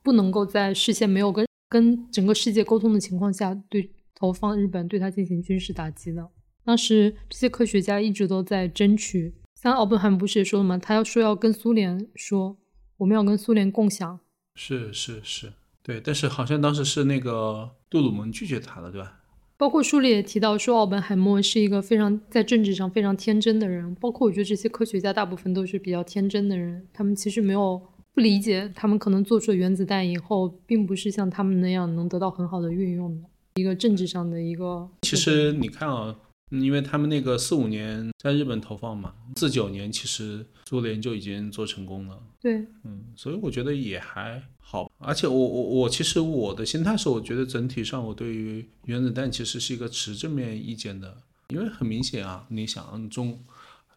[0.03, 6.29] 不能够在事先没有跟跟整个世界沟通的情况下对投放日本对它进行军事打击的。
[6.65, 10.77] 当时这些科学家一直都在争取，像奥本海默不是也说了吗？
[10.77, 12.57] 他要说要跟苏联说，
[12.97, 14.19] 我们要跟苏联共享。
[14.55, 19.22] 是是是，对，但是好像当时是那个杜鲁门拒绝他了，对吧？
[19.63, 23.95] 包括书里也提到说，奥本海默是一个非常在政治上非常天真的人。
[23.95, 27.82] 包括我觉得这些科学家大部分都是比较天真的人，他们其实没有
[28.13, 34.86] 不理解，他们可能做出了原子弹以后，并不是像他们那样能得到很好的运用的一个政治上的一个。
[35.04, 36.13] 其实你看啊。
[36.49, 42.21] 因为他们那个四五年在日本投放嘛，四九年其实苏联就已经做成功了。
[42.39, 44.39] 对，嗯，所以我觉得也还
[44.73, 44.91] 好。
[44.97, 51.15] 而且我我我其实我的心态是，我觉得整体上我对于原子弹其实是一个持正面意见的，
[51.49, 53.39] 因为很明显啊，你想中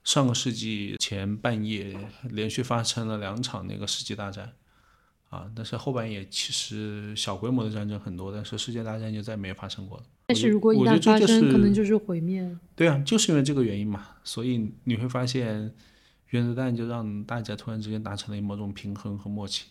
[0.04, 1.96] 上个世纪前半夜
[2.30, 4.52] 连续发生了两场那个世纪大战。
[5.28, 10.04] 啊，但是后半夜其实小规模的战争很多，但是世界大战就再没发生过了。
[10.28, 12.56] 但是如果一旦发生，可能就是毁灭。
[12.76, 15.74] 对啊，就是因为这个原因嘛，所以你会发现
[16.30, 19.64] 原子弹就让大家突然之间达成了某种平衡和默契。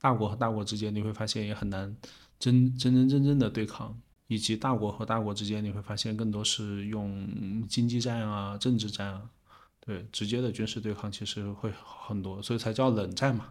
[0.00, 1.96] 大国和大国之间你会发现也很难
[2.38, 9.22] 真真真正正的对抗，以及大国和大国之间你会发现更多是用经济战啊、政治战啊，
[9.84, 13.46] 对，直接的军事对抗其实会很多，所以才叫冷战嘛。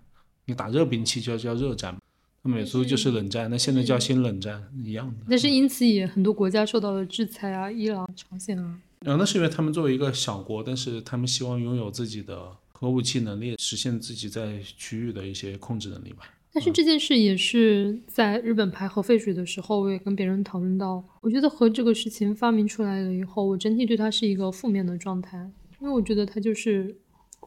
[0.45, 1.99] 你打热兵器就要叫热战，
[2.43, 5.25] 那美苏就是冷战，那现在叫新冷战一样的。
[5.27, 8.79] 但是因此也很多国家受到了制裁啊，伊朗、朝鲜啊。
[8.99, 16.25] 啊，那是因为他们作为一个小国，但是他们希望拥有自己的核武器能力，实现自己在区域的一些控制能力吧。
[16.55, 25.37] 但是这件事也是在日本排核废水的时候，我也跟别人讨论到，我觉得核这个事情发明出来了以后，我整体对它是一个负面的状态，
[25.81, 26.95] 因为我觉得它就是。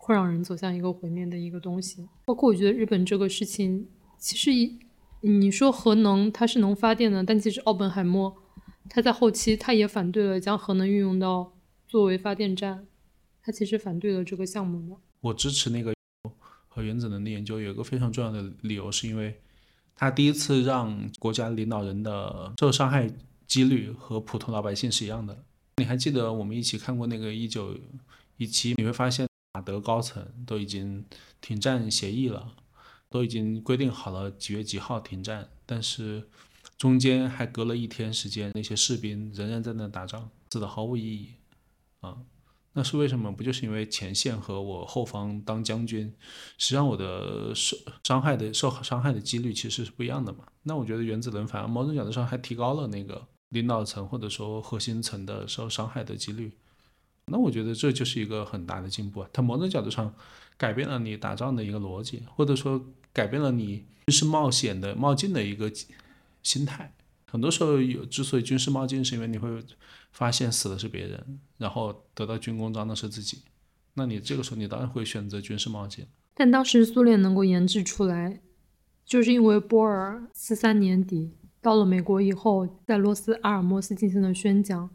[0.00, 4.78] 会让人走向一个毁灭的一个东西，包括我觉得日本这个事情，其实一
[5.20, 8.34] 你说核能它是能发电的，但其实奥本海默
[8.88, 11.52] 他在后期他也反对了将核能运用到
[11.86, 12.86] 作为发电站，
[13.42, 14.96] 他其实反对了这个项目的。
[15.20, 15.92] 我支持那个
[16.78, 19.40] 和原子能的研究，有一个非常重要的理由，是因为
[19.96, 23.10] 他第一次让国家领导人的受伤害
[23.48, 25.36] 几率和普通老百姓是一样的。
[25.78, 27.76] 你还记得我们一起看过那个一九
[28.36, 29.26] 一七，你会发现。
[29.54, 31.04] 马德高层都已经
[31.40, 32.52] 停战协议了，
[33.08, 36.28] 都已经规定好了几月几号停战，但是
[36.76, 41.32] 中间还隔了一天时间，那些士兵仍然在那打仗，死的毫无意义
[42.00, 42.18] 啊！
[42.78, 43.32] 那是为什么？
[43.32, 46.14] 不就是因为前线和我后方当将军，
[46.58, 50.44] 实际上我的受伤害的受伤害的几率其实是不一样的嘛？
[50.62, 56.52] 那我觉得原子能反而某种角度上还提高了那个领导层或者说核心层的受伤害的几率。
[57.26, 59.28] 那我觉得这就是一个很大的进步啊！
[59.32, 60.14] 它某种角度上
[60.56, 62.80] 改变了你打仗的一个逻辑，或者说
[63.12, 65.68] 改变了你军事冒险的冒进的一个
[66.44, 66.94] 心态。
[67.26, 69.50] 很多时候有之所以军事冒进，是因为你会
[70.12, 73.42] 发现死的是别人，然后得到军功章的是自己。
[73.94, 76.06] 那你这个时候你当然会选择军事冒险。
[76.34, 78.40] 但当时苏联能够研制出来，
[79.04, 84.90] 就是因为波尔四三年底到了美国以后，在罗斯阿尔莫斯进行了宣讲，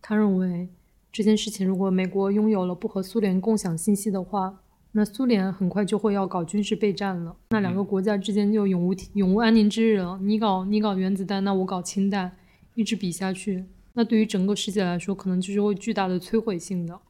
[0.00, 0.68] 他认为。
[1.10, 4.60] 这件事情，如果美国拥有了不和苏联共享信息的话，
[4.92, 7.34] 那苏联很快就会要搞军事备战了。
[7.48, 10.18] 那两个国家之间就永无永无安宁之日了。
[10.22, 12.36] 你搞你搞原子弹，那我搞氢弹，
[12.74, 13.64] 一直比下去，
[13.98, 17.00] 那对于整个世界来说，可能就是会巨大的摧毁性的。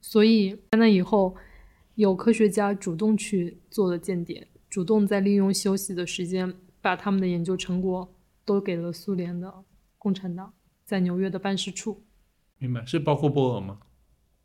[0.00, 1.36] 所以在那以后，
[1.94, 8.10] 有科学家主动去做了间谍，主动在利用休息的时间，把他们的研究成果
[8.46, 9.52] 都给了苏联的
[9.98, 10.54] 共产党
[10.86, 12.02] 在纽约的办事处。
[12.56, 13.80] 明白，是包括波尔吗？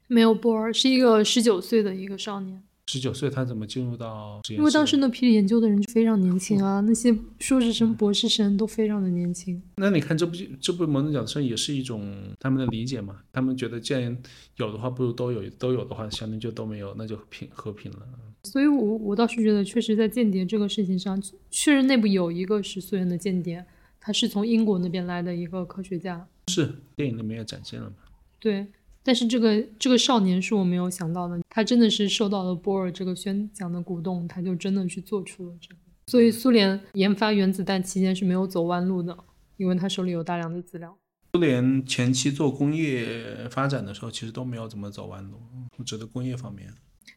[0.07, 2.61] 没有波尔，是一个十九岁的一个少年。
[2.87, 4.41] 十九岁，他怎么进入到？
[4.49, 9.61] 因为当时那批研究的人就非常年轻啊，那些硕士生、博士生都非常的年轻。
[9.77, 13.21] 那你看这部这部某种角生也是一种他们的理解嘛？
[13.31, 14.17] 他们觉得既然
[14.57, 17.99] 有的话，不如都有；都有的话，相当于就都没有，那就平和平了。
[18.43, 23.63] 所以我我倒是觉得，确实在间谍这个事情上，确实内部有一个是苏联的间谍，
[23.99, 26.27] 他是从英国那边来的一个科学家。
[26.47, 27.95] 是电影里面也展现了嘛？
[28.39, 28.67] 对。
[29.03, 35.75] 但是这个这个少年是我没有想到的，他真的是受到了波尔这个宣讲的鼓动，他就真的去做出了这个。
[36.07, 39.17] 所以苏联研发原子弹期间是没有走弯路的，
[39.57, 40.97] 因为他手里有大量的资料。
[41.33, 45.37] 苏联前期做工业发展的时候，其实都没有怎么走弯路，
[45.77, 46.71] 我指的工业方面。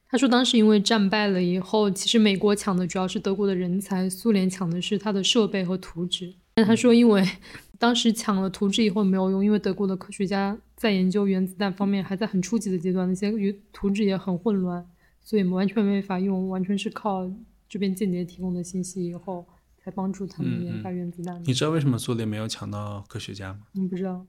[0.08, 6.32] 他说当时因为战败了以后，其实美国抢的主要是德国的人才，苏联抢的是他的设备和图纸。
[6.54, 7.28] 但他说因为
[7.78, 10.56] 当时抢了图纸以后没有用，因为德国的科学家。
[10.84, 13.32] 在研究原子弹方面还在很初级的阶段，那些
[13.72, 14.86] 图纸也很混乱，
[15.22, 17.26] 所以完全没法用，完全是靠
[17.66, 19.46] 这边间谍提供的信息以后
[19.82, 21.42] 才帮助他们研发原子弹。
[21.46, 23.60] 你知道为什么苏联没有抢到科学家吗？
[23.72, 24.26] 嗯，不知道。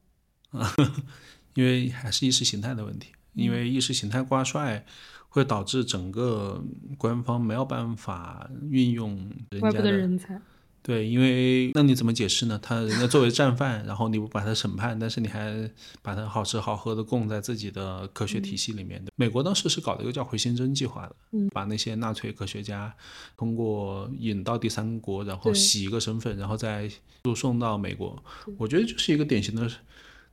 [1.55, 4.85] 因为还是意识形态的问题，因为意识形态挂帅
[5.27, 6.63] 会导致整个
[6.97, 10.39] 官方没有办法运用外部的人才。
[10.85, 12.59] 对，因为那你怎么解释呢？
[12.61, 15.67] 他人家作为战犯，然后你不把他审判，但是你还
[16.03, 19.11] 把他好吃好喝的供在自己的科学体系里面的。
[19.15, 21.15] 美国当时是搞了一个叫回形针计划的，
[21.51, 22.93] 把那些纳粹科学家
[23.35, 26.87] 通过引到第三国，然后洗一个身份，然后再
[27.23, 28.23] 输送到美国。
[28.59, 29.67] 我觉得就是一个典型的，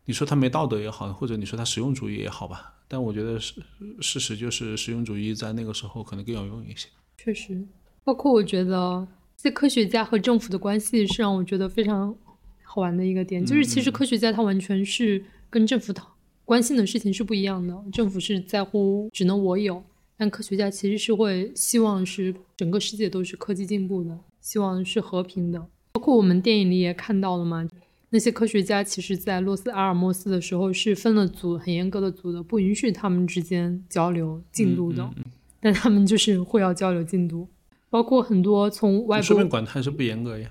[0.04, 2.74] 你说他没道德也好，或者你说他实用主义也好吧。
[2.88, 3.54] 但我觉得事
[4.02, 6.90] 事实就是实用主义在那个时候可能更有用一些。
[7.16, 7.66] 确实，
[8.04, 9.08] 包括我觉得。
[9.42, 12.16] 这科学家和政府的关系是让我觉得非常
[12.62, 17.76] 好玩的一个点，就是其实科学家他完全是跟政府讨关心的事情是不一样的。
[17.92, 19.82] 政府是在乎只能我有，
[20.16, 25.66] 但科学家其实是会希望是整个世界都是科技进步的，希望是和平的。
[25.94, 27.68] 包括我们电影里也看到了嘛，
[28.10, 35.10] 那些科学家其实在洛斯阿尔莫斯的时候是分了组，很严格的组的，不允许他们之间交流进度的，
[35.58, 37.48] 但他们就是会要交流进度。
[37.92, 40.50] 包括很多从外部，说明管的还是不严格呀。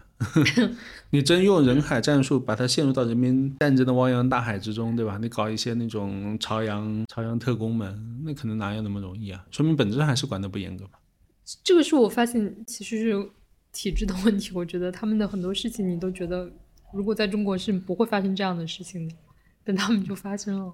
[1.10, 5.18] 你真用人海战术把它陷入到人民战争的汪洋大海之中，对吧？
[5.20, 9.44] 你搞一些那种朝阳朝阳特工们，那可能哪有那么容易啊？
[9.50, 11.00] 说明本质上还是管的不严格吧。
[11.64, 13.30] 这个是我发现其实是
[13.72, 14.52] 体制的问题。
[14.54, 16.48] 我觉得他们的很多事情，你都觉得
[16.94, 19.16] 如果在中国是不会发生这样的事情的，
[19.64, 20.72] 但他们就发生了。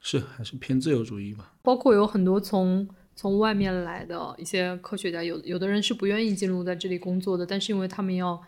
[0.00, 1.54] 是还是偏自由主义吧？
[1.62, 2.86] 包括有很多从。
[3.18, 8.40] 从外面来的一些科学家，有有的人是不愿意进入在这里工作的，但是因为他们要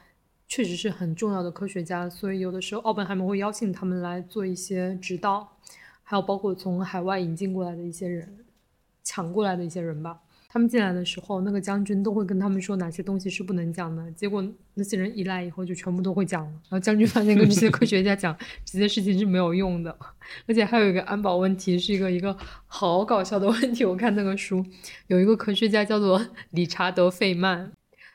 [0.46, 5.56] 确实是很重要的科学家，所以有的时候奥本海默会邀请他们来做一些指导，
[6.04, 8.44] 还有包括从海外引进过来的一些人，
[9.02, 10.20] 抢过来的一些人吧。
[10.52, 14.10] 他们进来的时候，那个将军都会跟他们说哪些东西是不能讲的。
[14.10, 16.50] 结果那些人一来以后，就全部都会讲了。
[16.68, 19.96] 然后将军发现跟这些科学家讲这些事情是没有用的，
[20.48, 22.36] 而且还有一个安保问题，是一个一个
[22.66, 23.84] 好搞笑的问题。
[23.84, 24.66] 我看那个书，
[25.06, 27.70] 有一个科学家叫做理查德·费曼，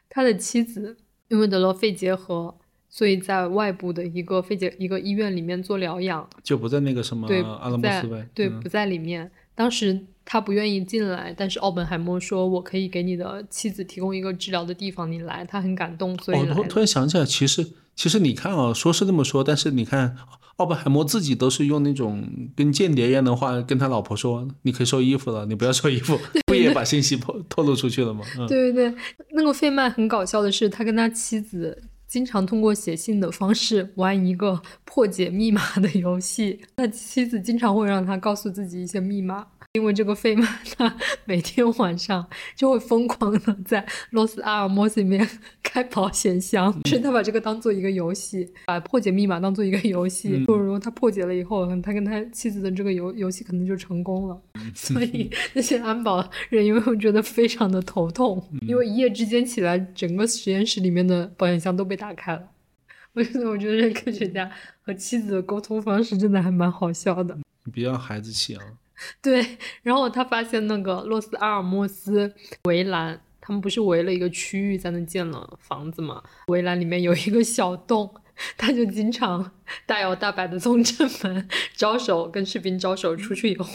[0.10, 0.98] 他的妻子
[1.30, 2.54] 因为得了肺结核，
[2.89, 7.30] 所以在外部的一个肺结一个医院里面做疗养，就不在那个什么
[7.62, 9.32] 阿拉莫斯呗，对，不在里面。
[9.56, 10.06] 当时。
[10.28, 17.63] 他不愿意进来，但是奥本海默说：“我可以给你的妻子提供一个治疗的地方，你来。”他很感动，所以突突然想起来，其实
[17.96, 20.15] 其实你看啊，说是这么说，但是你看
[20.56, 28.26] 奥本海默自己都是用那种跟间谍一样的话跟他老婆说：“你可以收衣服了，你不要收衣服。”不也把信息透透露出去了吗？
[28.48, 28.98] 对对对，
[29.34, 39.46] 那个费曼很搞笑的是，他跟他妻子经常通过写信的方式玩一个破解密码的游戏，他妻子经常会让他告诉自己一些密码。
[39.76, 40.48] 因为这个费曼，
[40.78, 40.96] 他
[41.26, 45.28] 每天晚上就会疯狂的在洛斯阿尔莫斯里面
[45.62, 50.38] 开保险箱，是他把这个当做一个游戏，把破解密码当做一个游戏。
[50.46, 54.42] 不如他破解了以后，他跟他妻子的这个游游戏可能就成功了。
[54.73, 62.50] 所以那些安保人员会觉得非常的头痛， 因为一夜之间起来，整个实验室里面的保险箱都被打开了。
[63.13, 64.50] 我觉得，我觉得这科学家
[64.82, 67.38] 和妻子的沟通方式真的还蛮好笑的。
[67.65, 68.62] 你别让孩子气啊。
[69.21, 72.33] 对，然后他发现那个洛斯阿尔莫斯
[72.63, 76.23] 围栏，他们不是围了一个区域在那建了房子嘛？
[76.48, 78.13] 围栏里面有一个小洞，
[78.58, 79.52] 他就经常
[79.85, 83.65] 大摇大摆的从正门招手，跟士兵招手，出去以后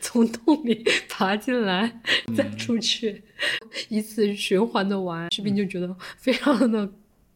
[0.00, 2.00] 从洞里爬进来，
[2.36, 3.22] 再出去，
[3.88, 6.90] 以此循环的玩，士兵就觉得非常的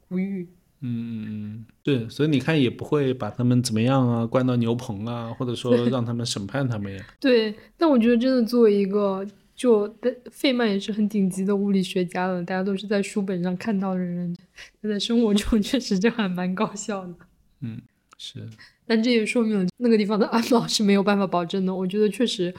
[0.09, 0.49] 无语。
[0.83, 7.05] 嗯嗯嗯，是，所以你看也不会把他们怎么样啊，关到牛棚啊，或者说让他们审判他们呀。
[7.19, 9.27] 对，但我觉得真的作为一个。
[9.55, 9.97] 就
[10.31, 14.35] 费曼也是很顶级的物理学家了，大家都是在书本上看到的人，
[14.81, 17.15] 他在生活中 确实就还蛮搞笑的。
[17.61, 17.81] 嗯，
[18.19, 18.49] 是。
[18.87, 21.73] 但这也说明了那个地方的安保是没有办法保证的。
[21.73, 22.53] 我觉得确实，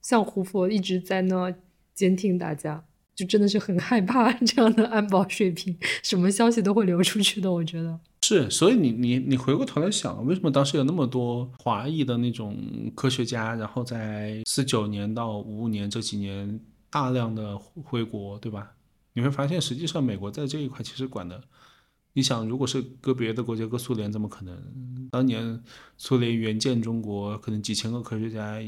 [0.00, 1.52] 像胡佛一直在那
[1.92, 2.82] 监听大家，
[3.16, 7.50] 就真的是很害怕 这样的安保水平，什么消息都会流出去的。
[7.50, 7.98] 我觉得。
[8.22, 12.56] 是，所以你你你回过头来想，为什么当时有那么多华裔的那种
[12.94, 16.60] 科学家，然后在四九年到五五年这几年
[16.90, 18.72] 大量的回国，对吧？
[19.14, 21.40] 你会发现，实际上美国在这一块其实管的，
[22.14, 25.08] 你想，如果是搁别的国家，搁苏联，怎么可能？
[25.12, 25.62] 当年
[25.96, 28.58] 苏联援建中国，可能几千个科学家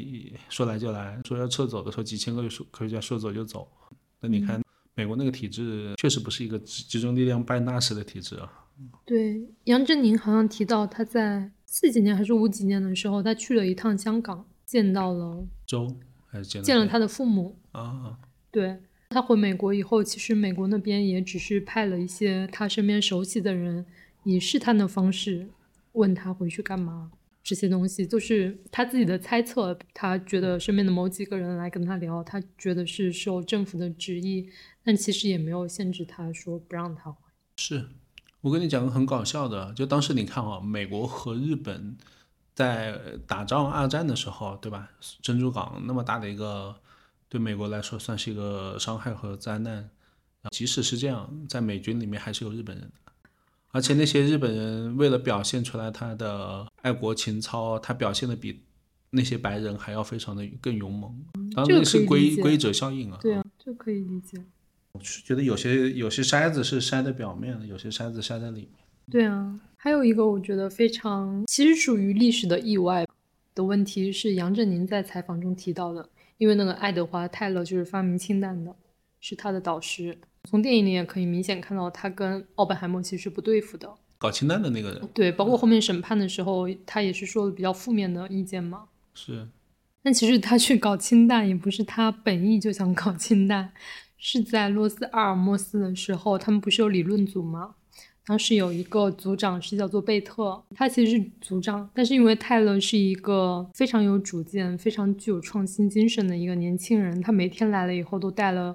[0.48, 3.68] 说来就来，说要撤走的时候，几千个科学家说走就走。
[4.20, 4.62] 那你看，
[4.94, 8.66] 美国那个体制确实不是一个集中力量办大事的体制啊。
[9.04, 15.96] 对，杨振宁好像提到他在四几年还是五几年的时候，他去了一趟香港，见到了周，
[16.26, 18.18] 还是见见了他的父母啊。
[18.50, 18.78] 对
[19.10, 23.84] 他回美国以后，其实美国那边也只是派了一些他身边熟悉的人，
[24.24, 25.48] 以试探的方式
[25.92, 27.10] 问他回去干嘛。
[27.48, 34.50] 这些东西就是他自己的猜测，他觉得身边的某几个人来跟他聊，他觉得是受政府的旨意，
[34.84, 37.16] 但其实也没有限制他说不让他回。
[37.56, 37.88] 是。
[38.42, 41.96] 我跟你讲个很搞笑的，就当时你看啊，美国和日本
[42.54, 44.90] 在打仗二战的时候，对吧？
[45.22, 46.76] 珍珠港那么大的一个，
[47.30, 49.88] 对美国来说算是一个伤害和灾难。
[50.50, 52.92] 即使是这样，在美军里面还是有日本人，
[53.70, 58.62] 而且那些日本人为了表现出来他的爱国情操，他表现的比
[59.10, 61.14] 那些白人还要非常的更勇猛。
[61.54, 63.18] 当然那是规规则效应啊。
[63.20, 64.38] 对啊，这可以理解。
[64.92, 68.70] 我是觉得有些有些筛子是筛在表面的，有些筛子筛在里面。
[69.10, 73.06] 对啊，还有一个我觉得非常其实属于历史的意外
[73.54, 76.08] 的问题是杨振宁在采访中提到的，
[76.38, 78.74] 因为那个爱德华泰勒就是发明氢弹的，
[79.20, 80.18] 是他的导师。
[80.48, 83.86] 从电影里也可以明显看到他跟奥本海默其实不对付的，
[84.16, 85.08] 搞氢弹的那个人。
[85.12, 88.84] 对，包括后面审判的时候，他也是说了比较负面的意见嘛。
[89.12, 89.46] 是，
[90.02, 93.72] 但其实他去搞氢弹也不是他本意就想搞氢弹。
[94.16, 97.74] 是在洛斯阿尔莫斯的时候，他们不是有理论组吗？
[98.26, 108.74] 当时有一个组长是叫做贝特，他其实是组长，但是因为泰勒是一个非常有主见、非常具有创新精神的一个年轻人，他每天来了以后都带了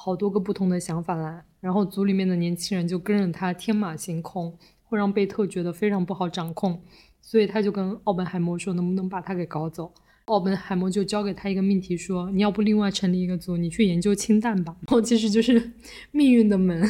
[0.00, 6.80] 好多个不同的想法来，然后组里面的年轻人就跟着他天马行空，会让贝特觉得非常不好掌控，
[7.20, 9.92] 所以他就跟奥本海默说，能不能把他给搞走？
[10.26, 14.76] 奥本海默就交给他一个命题，说你要不另外成立一个组，你去研究氢弹吧。
[14.82, 15.72] 然后其实就是
[16.12, 16.80] 命运的门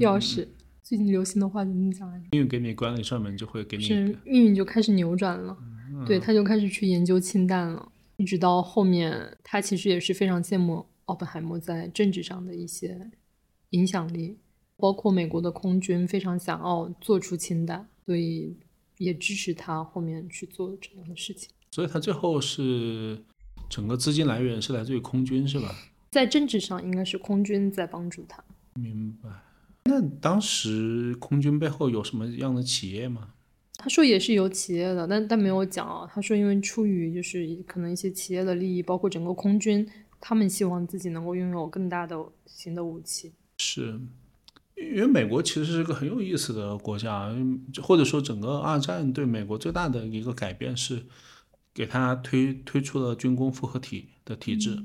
[0.00, 0.48] 钥匙，
[0.82, 2.24] 最近流行的话怎么讲来着？
[2.32, 5.56] 命运给你关了一扇门，就会给你是命运就开始扭转了。
[6.04, 13.10] 对，他就开始去研究氢弹了，一直到后面，他其实也是非常羡慕奥本海默在政治上的一些
[13.70, 14.36] 影响力，
[14.76, 18.56] 包括美国的空军非常想要做出氢弹，所以
[18.98, 21.50] 也支持他后面去做这样的事情。
[21.72, 23.22] 所以他最后是
[23.68, 25.74] 整个资金来源是来自于空军，是吧？
[26.10, 28.42] 在政治上应该是空军在帮助他。
[28.74, 29.28] 明白。
[29.84, 33.34] 那当时空军背后有什么样的企业吗？
[33.78, 36.10] 他说也是有企业的，但但没有讲啊。
[36.12, 39.86] 他说因为出于就是可能一些企业的利益，包括整个空军，
[40.28, 43.32] 他们希望自己能够拥有更大的型的武器。
[43.58, 44.00] 是。
[44.74, 47.32] 因为美国其实是个很有意思的国家，
[47.80, 51.06] 或者说整个二战对美国最大的一个改变是，
[51.72, 54.84] 给他推推出了军工复合体的体制。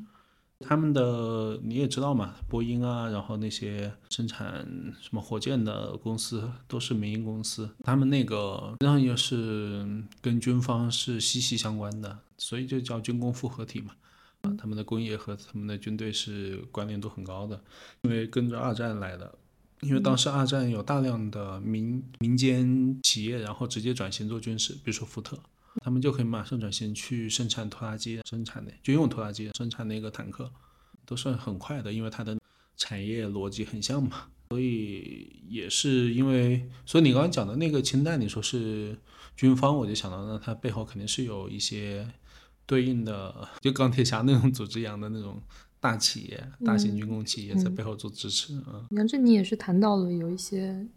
[0.59, 4.63] 他们的你也知道嘛，波音啊，然后那些生产
[5.01, 13.95] 什么火箭的公司都是民营公司，他们那个实际上也是跟军方是息息相关的，所以就叫军工复合体嘛。
[14.41, 17.61] 啊，他们的工业和他们的军队是关联度很高的，
[18.01, 19.35] 因为跟着二战来的。
[19.81, 25.35] 因为当时二战有大量的民民间企业，然后直接转型做军事，比如说福特，
[25.83, 30.51] 他们就可以马上转型去生产拖拉机，生产的军用拖拉机，生产那个坦克，
[31.03, 32.37] 都是很快的，因为它的
[32.77, 34.27] 产业逻辑很像嘛。
[34.51, 38.95] 所以也是因为，所以你刚刚讲的那个氢弹，你说是
[39.35, 42.07] 军方，我就想到那它背后肯定是有一些
[42.71, 45.41] 对应的，就钢铁侠那种组织一样的那种。
[45.81, 48.85] 大企业、大型军工企业在背后做支持啊。
[48.91, 50.87] 杨振宁也是谈到了有一些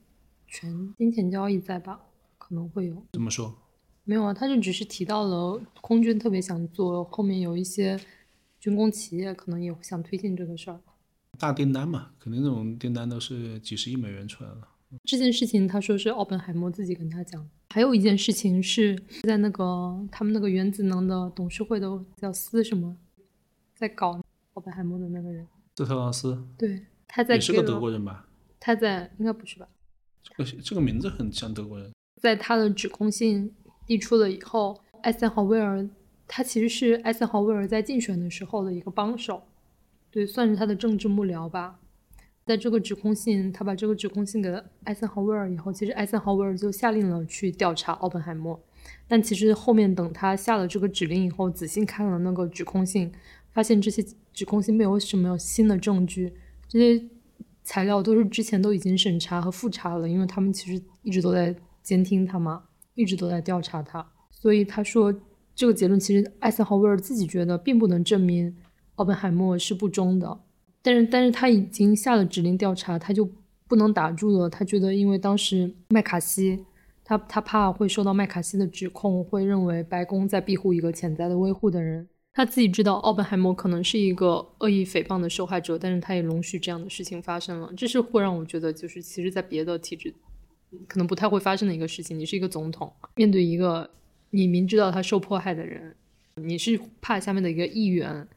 [0.47, 1.99] 全金钱交易在吧？
[2.37, 3.03] 可能会有。
[3.15, 3.57] 怎么说？
[4.05, 7.99] 没有啊，他就只是提到了空军特别想做，后面有一些
[8.61, 10.79] 军工企业可能也想推进这个事儿。
[11.39, 14.69] 大订单嘛，肯定那种订单都是几十亿美元出来了。
[15.05, 17.49] 这件事情他说是奥本海默自己跟他讲。
[17.75, 22.97] 还有一件事情是在那个他们那个原子能的董事会的叫斯什么，
[23.75, 24.23] 在搞
[24.53, 25.45] 奥本海默的那个人，
[25.75, 26.41] 斯特劳斯。
[26.57, 28.29] 对，他在也是个德国人吧？
[28.61, 29.67] 他在应该不是吧？
[30.23, 31.91] 这个这个名字很像德国人。
[32.23, 33.53] 在他的指控信
[33.85, 35.91] 递出了以后，艾森豪威尔
[36.29, 39.43] 他其实是艾森豪威尔在竞选的时候的一个帮手，
[40.13, 41.81] 对，算是他的政治幕僚吧。
[42.47, 48.61] 在这个指控信，他把这个指控信给了艾森豪威尔以后，其实艾森豪威尔就下令了去调查奥本海默。
[49.09, 53.11] 但其实后面等他下了这个指令以后，仔细看了那个指控信，
[53.51, 56.35] 发现这些指控信没有什么新的证据，
[56.69, 57.03] 这些
[57.63, 62.65] 材料都是之前都已经审查和复查了，因为他们其实一直都在监听他嘛，
[62.95, 64.07] 一直都在调查他。
[64.31, 65.15] 所以他说
[65.55, 68.55] 这个结论其实艾森豪威尔自己觉得并不能证明
[68.97, 70.41] 奥本海默是不忠的。
[70.85, 73.27] 但是，但是他已经下了指令调查，他就
[73.67, 74.51] 不能打住了。
[74.51, 76.63] 他觉得，因为当时麦卡锡，
[77.03, 82.07] 他他怕会受到麦卡锡的指控，会认为白宫在庇护一个潜在的维护的人。
[82.35, 87.73] 他自己知道奥本海默可能是一个恶意诽谤的受害者，但是他也容许这样的事情发生了。
[87.75, 90.13] 这是会让我觉得，就是其实，在别的体制，
[90.87, 92.19] 可能不太会发生的一个事情。
[92.19, 93.89] 你是一个总统，面对一个
[94.29, 95.97] 你明知道他受迫害的人，
[96.35, 98.29] 你是怕下面的一个议员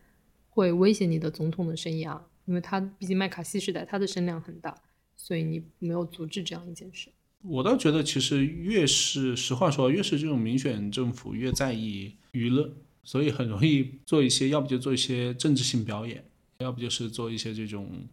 [0.50, 2.18] 会威胁你的总统的生涯。
[2.48, 4.76] 因为他毕竟麦卡锡时代，他的声量很大，
[5.16, 7.10] 所以你没有阻止这样一件事。
[7.44, 12.74] 我倒觉得，其实越是实话说，越是这种民选政府越在意舆论，
[13.04, 16.26] 所以很容易做一些，要不就做一些政治性表演，
[16.60, 18.08] 要不就是做一些这种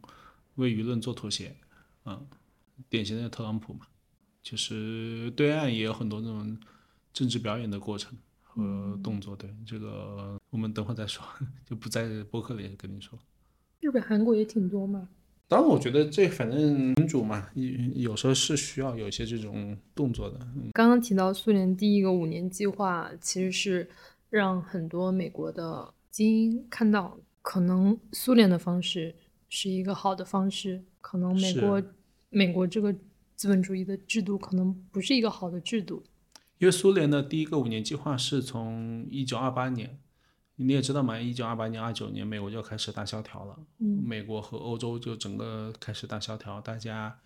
[0.56, 1.56] 为舆论做妥协。
[2.04, 2.26] 嗯，
[2.90, 3.86] 典型的特朗普嘛，
[4.42, 6.58] 其实对岸也有很多那种
[7.12, 9.34] 政治表演的过程和动作。
[9.34, 11.24] 对这个，我们等会再说，
[11.64, 13.18] 就不在播客里跟你说。
[13.84, 15.06] 日本、韩国也挺多嘛。
[15.46, 20.38] 当然，我觉得这反正民主嘛，有有时候是需要有一些这种动作的。
[20.72, 23.86] 刚刚提到苏联第一个五年计划，其实是
[24.30, 29.14] 让很多美国的精英看到，可能苏联的方式
[29.50, 31.82] 是一个好的方式，可能美国
[32.30, 32.90] 美国这个
[33.36, 36.02] 资本主义的制度可能不是一个好的制度。
[36.56, 39.98] 因为苏联的第一个五年计划是从一九二八年。
[40.56, 43.58] 你也知道嘛，一九二八年、二九年，美国就开始大萧条了。
[43.78, 47.18] 嗯，美国和欧洲就整个开始大萧条，大家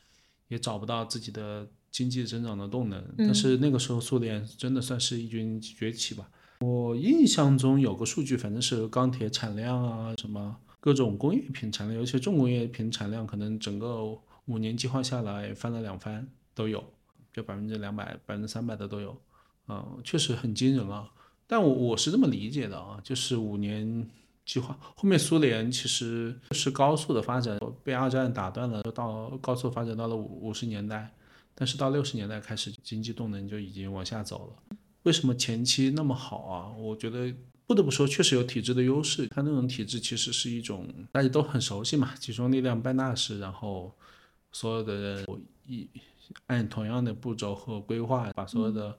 [0.49, 3.05] 也找不到自己的经济增长的动能。
[3.19, 6.31] 但是那个时候，苏联真的算是一军崛起吧。
[6.61, 14.05] 我印象中有个数据，反正是钢铁产量啊，什么各种工业品产量，尤其重工业品产量，可能整个
[14.47, 16.83] 五年计划下来翻了两番都有，
[17.33, 19.21] 就百分之两百、百分之三百的都有。
[19.69, 21.11] 嗯，确实很惊人啊。
[21.51, 24.07] 但我我是这么理解的啊，就是五年
[24.45, 31.11] 计划后面苏联其实是高速的发展，被二战打断了，到高速发展到了五五十年代，
[31.55, 34.77] 但是到六十年代开始经济动能就已经往下走了。
[35.05, 36.69] 为什么前期那么好啊？
[36.77, 37.35] 我觉得
[37.67, 39.27] 不得不说，确实有体制的优势。
[39.29, 43.91] 它那种体制其实是一种大家都很熟悉嘛，集中力量办大事，然后
[44.53, 45.27] 所有的人
[45.67, 45.89] 一
[46.49, 48.99] 按同样的步骤和规划把所有的。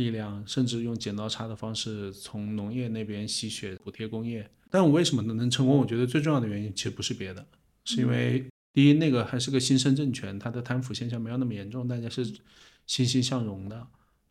[0.00, 5.76] 力量甚至用剪刀差的方式从农业那边吸血补贴工业，但我为什么能能成功？
[5.76, 7.46] 我觉得最重要的原因其实不是别的，
[7.84, 12.24] 是因为第一那个还是个新生政权，它的贪腐现象没有那么严重，大家是
[12.86, 13.86] 欣欣向荣的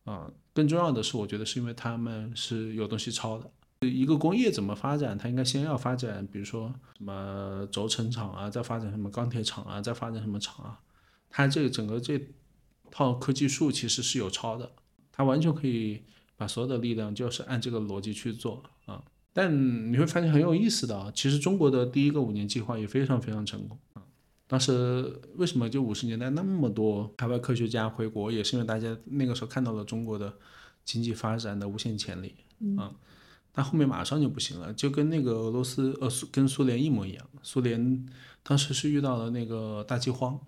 [0.05, 0.31] 啊。
[0.53, 3.51] 更重要的是，我觉得是因为他们是有东西抄的。
[3.87, 5.15] 一个工业怎么发展？
[5.15, 10.79] 它应该先要发展，比如说什么轴承厂啊，再发展什么钢铁厂啊，再发展什么厂啊。
[11.29, 12.19] 它这个整个这
[12.89, 14.71] 套科技树其实是有抄的。
[15.19, 16.01] 他完全可以
[16.37, 19.03] 把所有的力量就是按这个逻辑去做啊，
[19.33, 24.01] 但你会发现很有意思的啊，其实中国的第一个五年计划也非常非常成功啊。
[24.47, 30.33] 当时为什么就五十年代那么多海外科学家回国，也是因为大家那个时候看到了中国的
[30.85, 32.33] 经济发展的无限潜力
[32.77, 32.95] 啊。
[33.51, 38.07] 但后面马上就不行了，就跟那个俄罗斯呃苏跟苏联一模一样，苏联
[38.41, 40.39] 当时是遇到了那个大饥荒，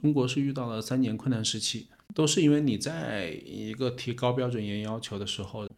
[0.00, 1.88] 中国是遇到了三年困难时期。
[2.14, 5.68] 都是因为你在一个提高标准严要求的时候，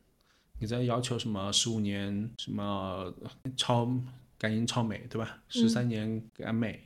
[0.58, 3.12] 你在要求什么十五年什么
[3.56, 3.90] 超
[4.38, 5.42] 赶英超美对吧？
[5.48, 6.80] 十三年赶美，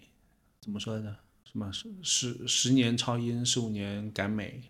[0.61, 1.17] 怎么说来着？
[1.45, 4.63] 什么十十十年超英，十五年赶美？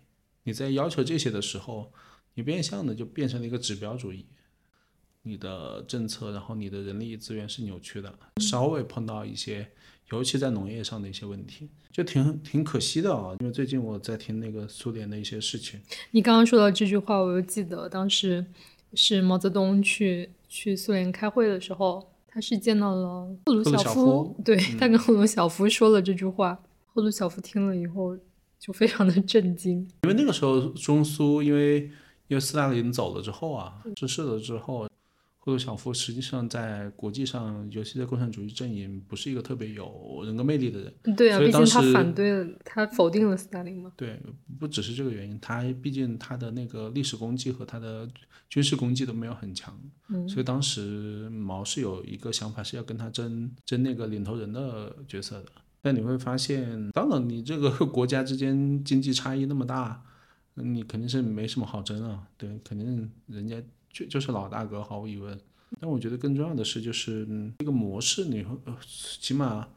[0.43, 1.91] 你在要求这些的时候，
[2.35, 4.25] 你变相的就变成了一个指标主义，
[5.23, 9.69] 你的政策，然后你的人力资源是扭曲的，稍微碰到一些
[10.11, 13.35] 尤其在农业上的一些问题，就挺挺可惜的啊。
[13.39, 15.79] 因为最近我在听那个苏联的一些事情。
[16.11, 18.45] 你刚刚说到这句话，我又记得当时
[18.93, 28.17] 是毛泽东去去苏联开会的时候，他是见到了赫鲁晓夫，对他跟赫鲁晓夫说了这句话，赫鲁晓夫听了以后
[28.57, 31.81] 就非常的震惊，因为那个时候中苏因为
[32.29, 34.87] 因为斯大林走了之后啊，逝世了之后。
[35.47, 41.15] 赫鲁晓夫实际上在国际上，尤其在共产主义阵营，不是一个特别有人格魅力的人。
[41.15, 43.93] 对啊，毕竟他反对了，他否定了斯大林嘛。
[43.95, 44.21] 对，
[44.59, 48.05] 不只是这个原因，他毕竟他的那个历史功绩和他的
[48.49, 49.73] 军事功绩都没有很强，
[50.09, 55.45] 嗯所以当时毛是有一个想法是要跟他争争那个领头人的角色的。
[55.81, 60.03] 但你会发现，当然你这个 国家之间经济差异那么大，
[60.55, 62.27] 你肯定是没什么好争啊。
[62.35, 63.63] 对，肯定人家。
[63.97, 65.39] 就就是老大哥，毫无疑问。
[65.79, 67.27] 但我觉得更重要的是，就是
[67.59, 68.45] 这个模式，你
[69.19, 69.67] 起码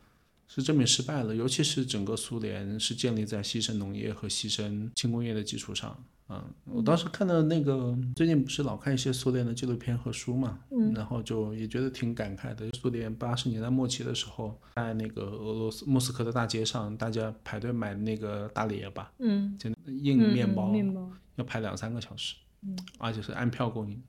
[0.47, 1.35] 是证明失败了。
[1.35, 5.97] 尤其是整个苏联是建立在牺牲农业和牺牲轻工业的基础上。
[6.29, 10.61] 嗯，我当时看到那个最近不是老看一些苏联的纪录片和书嘛，
[10.95, 12.71] 然后就也觉得挺感慨的。
[12.81, 22.37] 苏联八十年代末期的时候，在那个俄罗斯莫斯科的大街上，大家排队买那个大列巴，嗯，就硬面包，面包要排两三个小时。
[22.63, 24.03] 嗯，而且是按票供应，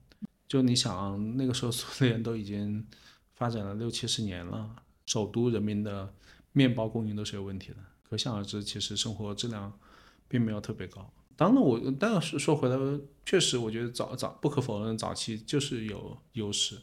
[0.48, 2.86] 就你想，那个时候苏联都已经
[3.34, 4.76] 发展了六七十年了，
[5.06, 6.14] 首都人民的
[6.52, 9.72] 面包供应都是有问题的，可想而知，其实生活质量
[10.28, 11.12] 并没有特别高。
[11.38, 12.78] 当然，我但是说回来，
[13.26, 16.78] 确实我觉得早早不可否认，早期就是有优势，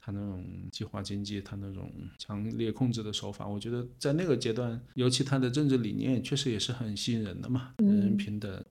[0.00, 8.64] 他那种计划经济，他那种强烈控制的手法，我觉得在那个阶段，尤其他的政治理念，确实也是很吸引人的嘛，人人平等。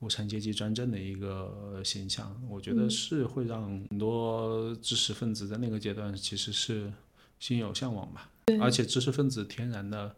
[0.00, 6.92] 无产阶级专政的一个现象，我觉得是会让很多知识分子在那个阶段其实是
[7.40, 8.30] 心有向往吧。
[8.60, 10.14] 而且知识分子天然的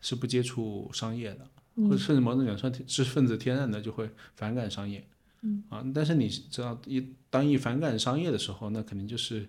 [0.00, 5.04] 是不接触商业的，或者甚至某种讲说，知识分子天然的就会反感商业。
[5.42, 9.46] 嗯啊，但是你知道，一当一反感商业的时候，那肯定就是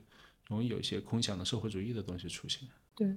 [0.48, 2.68] 容易有一些空想的社会主义的东西出现。
[2.96, 3.16] 对，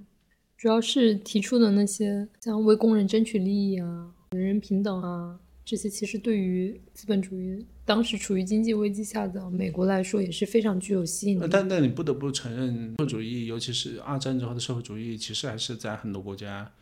[0.55, 5.39] 主要是提出的那些像为工人争取利益啊，人人平等啊。
[5.69, 11.47] 这些其实对于资本主义当时处于经济危机下的美国来说也是非常具有吸引力。
[11.47, 16.73] 但但你不得不承认，社会主义，尤其是二战之后的社会主义，其实还是在很多国家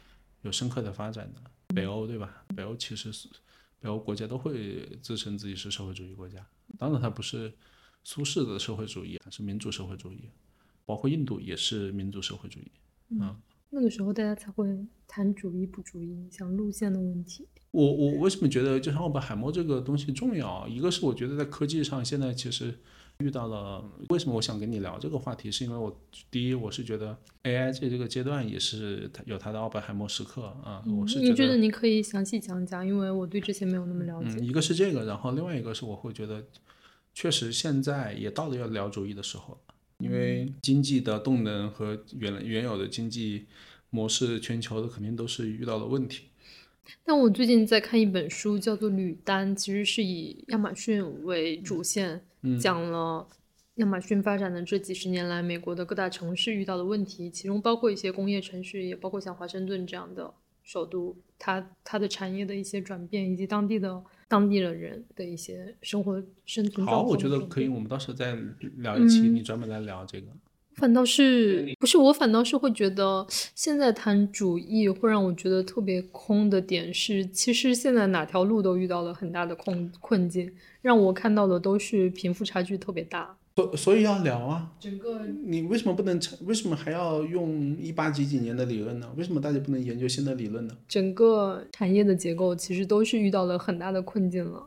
[0.43, 1.41] 有深刻的发展的。
[1.75, 2.45] 北欧对吧？
[2.55, 3.27] 北欧其实是
[3.81, 6.47] 北欧国家都会自称自己是社会主义国家。
[6.77, 7.51] 当然，它不是
[8.05, 10.29] 苏式的社会主义，它是民主社会主义。
[10.85, 12.71] 包括印度也是民主社会主义。
[13.09, 13.35] 嗯，
[13.69, 14.65] 那个时候大家才会
[15.17, 17.47] 谈主义不主义，像路线的问题。
[17.71, 20.67] 我我为什么觉得就像奥本海默这个东西重要？
[20.67, 22.71] 一个是我觉得在科技上现在其实
[23.17, 25.51] 遇到了，为什么我想跟你聊这个话题？
[25.51, 25.99] 是因为我
[26.29, 30.83] 第一我是觉得 AI 这这个阶段也是它有它的奥本海默时刻啊。
[30.85, 34.37] 我是你觉得你可以详细讲讲，因为我对这些没有那么了解。
[34.37, 36.45] 嗯，一个是这个，然后另外一个是我会觉得，
[37.15, 43.47] 确实现在也到了要聊主义的时候了，因为经济的动能和原原有的经济
[43.89, 46.25] 模式，全球的肯定都是遇到了问题。
[47.03, 52.21] 但我最近在看一本书，叫做《履单》，其实是以亚马逊为主线，
[52.61, 53.27] 讲了
[53.75, 60.33] 亚马逊发展的这几十年来，美国的各大城市遇到的问题，其中包括一些工业城市，也包括像华盛顿这样的
[60.63, 66.87] 首都，它它的产业的一些转变，以及当地的当地的人的一些生活生存。
[66.87, 68.33] 好，我觉得可以，我们到时候再
[68.77, 70.27] 聊一期，你专门来聊这个。
[70.77, 73.25] 反倒是不是我，反倒是会觉得
[73.55, 80.51] 现在谈主义会让我觉得特别空的点是，其实现在哪条路都遇到了很大的困困境，
[80.81, 83.35] 让我看到的都是贫富差距特别大。
[83.55, 89.11] 所所以要聊啊，整个你为什么不能为什么还要用一八几几年的理论呢？
[89.17, 90.77] 为什么大家不能研究新的理论呢？
[90.87, 94.63] 整个产业的结构其实都是遇到了很大的困境了，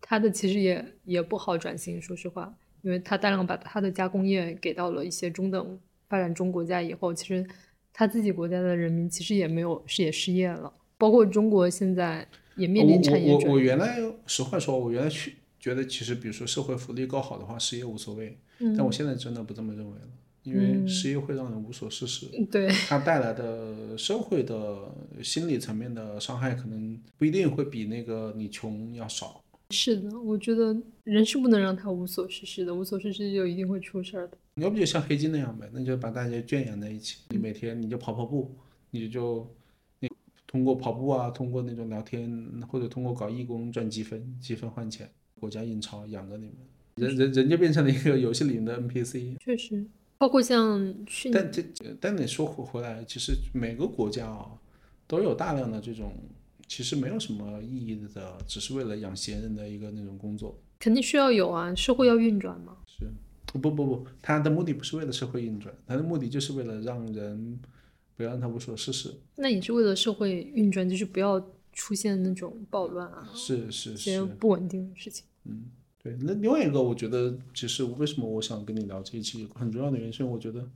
[0.00, 2.52] 它的其实也也不好转型，说实话。
[2.84, 7.44] 因为他大量把他的加工业给到了一些中等发展中国家以后，其实
[7.94, 18.38] 他自己国家的人民其实也没有是也失业了，包括中国现在也面临产业我我我原来实话说，我原来去觉得其实比如说社会福利够好的话，失业无所谓。
[18.58, 18.76] 嗯。
[18.76, 20.08] 但我现在真的不这么认为了，
[20.42, 22.26] 因为失业会让人无所事事。
[22.50, 22.68] 对。
[22.68, 29.40] 它带来的社会的心理层面的伤害，可能不一定会比那个你穷要少。
[29.70, 34.38] 是的，我觉得人是不能让他无所事事的，无所事事就一定会出事儿的。
[34.56, 38.54] 要不就像黑金那样呗，那就把大家圈养在一起，你每天你就跑跑步，
[38.90, 39.48] 你就
[40.00, 40.08] 你
[40.46, 45.10] 通过跑步啊，通过那种聊天，或者通过搞义工赚积分，积分换钱，
[45.40, 46.54] 国家印钞养着你们，
[46.96, 49.36] 人人人就变成了一个游戏里面的 NPC。
[49.38, 49.84] 确实。
[50.16, 51.62] 包括像去但这
[52.00, 54.48] 但你说回回来，其实每个国家啊
[55.08, 56.14] 都有大量的这种
[56.66, 60.58] 其实没有什么意义的，只是为了养闲人的一个那种工作。
[60.78, 62.76] 肯定需要有啊，社会要运转嘛。
[62.86, 63.06] 是，
[63.46, 67.58] 不不不，他的目的不是为了社会运转，他的目的就是为了让人
[68.16, 69.14] 不要让他无所事事。
[69.36, 71.40] 那也是为了社会运转，就是不要
[71.72, 75.24] 出现那种暴乱啊，是是是，不稳定的事情。
[75.44, 75.64] 嗯，
[76.02, 76.16] 对。
[76.20, 80.68] 那另外一个，我觉得其实为什么我想跟你聊这一期，很重要的原因是，我觉得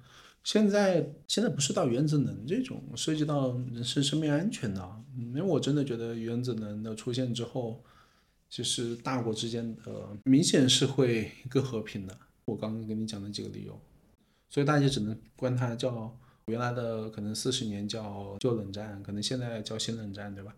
[0.45, 7.82] 现在现在不是到原子能这种涉及到人身生命安全的，因为我真的觉得原子能的出现之后，
[8.49, 12.18] 其实大国之间的明显是会更和平的。
[12.47, 13.78] 我刚刚跟你讲的几个理由，
[14.49, 16.16] 所以大家只能管它叫
[16.47, 20.55] 原来的可能四十年叫旧冷战，可能现在叫新冷战，对吧？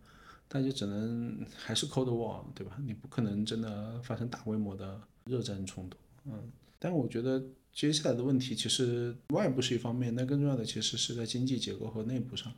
[0.46, 2.76] 大家只能还是 Cold War，对吧？
[2.84, 6.50] 你不可能真的发生大规模的热战冲突，嗯。
[6.78, 7.42] 但我觉得
[7.72, 12.52] 接下来的问题其实外部是一方面，但更重要的其实是在经济结构和内部上。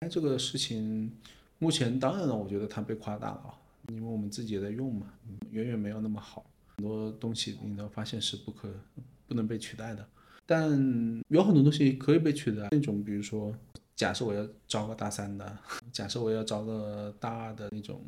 [0.00, 1.10] 哎，这个事情
[1.58, 3.54] 目前当然了，我觉得它被夸大了啊，
[3.88, 5.06] 因为我们自己也在用嘛，
[5.50, 6.44] 远远没有那么好。
[6.76, 8.68] 很多东西你都发现是不可
[9.28, 10.06] 不能被取代的，
[10.44, 10.70] 但
[11.28, 12.68] 有很多东西可以被取代。
[12.72, 13.54] 那种比如说，
[13.94, 15.58] 假设我要招个大三的，
[15.92, 18.02] 假设我要招个大二的那种，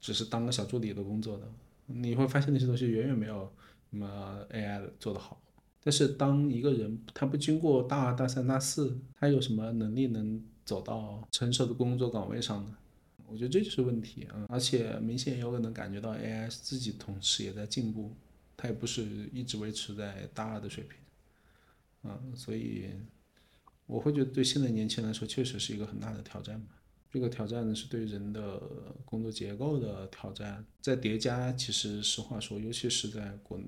[0.00, 1.44] 只是当个小助理的工作的，
[1.86, 3.52] 你会发现那些东西远远没有
[3.90, 5.38] 那么 AI 做得好。
[5.86, 12.76] 但是当一个人他不经过大二、大三、大四，他有什么能力能走到成熟的工作岗位上呢？
[13.28, 18.16] 我觉得这就是问题啊、而且明显有可能感觉到 AI 自己同时也在进步，
[18.56, 22.86] 它也不是一直维持在大二的水平，啊、所以
[23.86, 26.74] 我会觉得对现在年轻人来说确实是一个很大的挑战吧。
[27.10, 28.60] 这个挑战呢是对人的
[29.04, 33.58] 工作结构的挑战，在叠加，其实实话说，尤其是在国，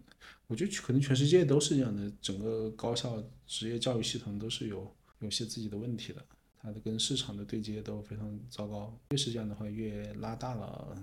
[0.46, 6.24] 我觉得可能全世界都是这样的，整个高校职业教育系统都是有有些自己的问题的。
[6.60, 8.92] 它的跟市场的对接都非常糟糕。
[9.10, 10.98] 越是这样的话，越拉大了，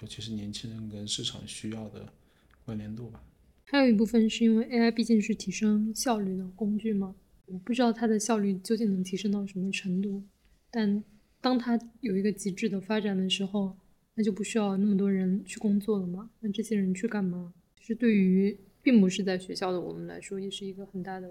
[0.00, 2.08] 尤其是年轻人跟市场需要的
[2.64, 3.22] 关联度吧。
[3.66, 7.14] 还有一部分是因为 AI 毕竟是提升效率的工具嘛，
[7.44, 10.24] 我不知道它的效率究竟能提升到什么程度，
[10.70, 11.04] 但
[11.44, 13.76] 当它有一个极致的发展的时候，
[14.14, 16.30] 那就不需要那么多人去工作了嘛？
[16.40, 17.52] 那这些人去干嘛？
[17.78, 21.28] 其实对于并不是在学校的我们来说，也是一个很大的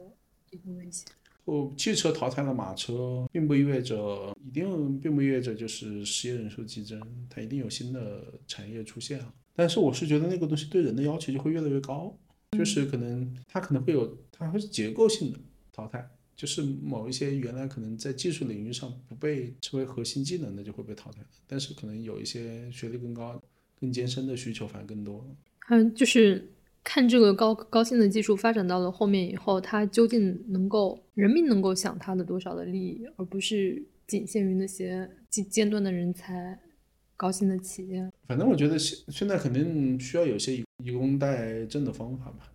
[0.52, 1.04] 一个威胁。
[1.46, 9.34] 哦，汽车淘汰了马车，并不意味着一定，并不意味着就是失业人数激增，它一定有新的产业出现啊。
[9.56, 12.16] 但是我是觉得那个东西对人的要求就会越来越高，
[12.52, 15.40] 就是可能它可能会有，它会是结构性的
[15.72, 23.42] 淘汰，就是某一些原来可能在技术领域上不被称为核心技能的就会被淘汰，但是可能有一些学历更高、
[23.80, 25.26] 更艰深的需求反而更多。
[25.70, 26.52] 嗯就是
[26.84, 36.60] 看这个高高新的技术发展到了后面以后，它究竟能够人民能够享它的多少的利益，而不是仅限于那些尖尖端的人才、
[37.16, 38.12] 高新的企业。
[38.28, 42.52] 反正我觉得现现在肯定需要有些以以工代政的方法吧。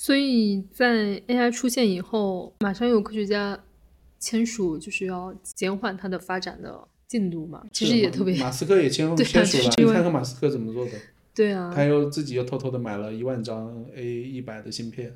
[0.00, 3.58] 所以在 AI 出现以后，马上有科学家
[4.20, 7.64] 签署，就是要减缓它的发展的进度嘛。
[7.72, 10.92] 其实也特别马斯克也签 签署了，你看看马斯克怎么做的，
[11.34, 15.12] 对啊，他又自己又偷偷的买了一万张 A 一百的芯片，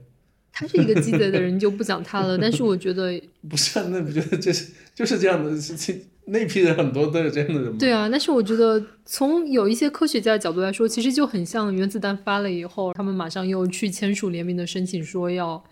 [0.53, 2.37] 他是一个鸡贼的人，就不讲他了。
[2.37, 3.87] 但是我觉得， 不是啊？
[3.89, 6.07] 那不觉得就是就是这样的事情？
[6.25, 7.77] 那批人很多都是这样的人吗？
[7.79, 15.63] 对啊，但是我觉得从有一些科学家的角度来说，其实就很像原子弹发了以后，他们马上又去签署联名的申请，说要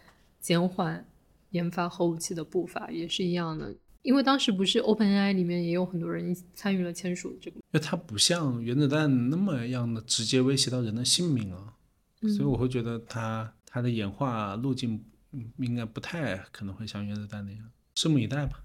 [0.40, 1.06] 减缓
[1.50, 3.74] 研发核武器的步伐，也是一样的。
[4.02, 11.74] 因为当时不是 OpenAI 里面也有很多人参与了签署这个，因为它不像原子弹那么样的直接威胁到人的性命啊，
[12.36, 17.60] 所以我会觉得它它的演化路径嗯应该不太可能会像原子弹那样，
[17.94, 18.64] 拭目以待吧。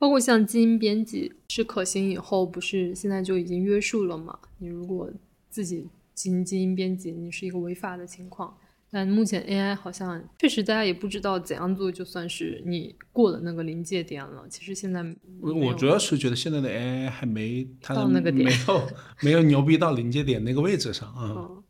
[0.00, 4.38] 包括像基因编辑是可行以后，不是现在就已经约束了嘛？
[4.56, 5.10] 你如果
[5.50, 8.56] 自己进行基因编辑，你是一个违法的情况。
[8.90, 14.46] 但目前 AI 好像确实大家也不知道怎样做，就算是你过了那个临界点了。
[14.48, 15.04] 其实现在
[15.38, 18.88] 我我主要是觉得现在的 AI 还没它到那个点没有
[19.20, 21.62] 没有牛逼到临界点那个位置上啊、嗯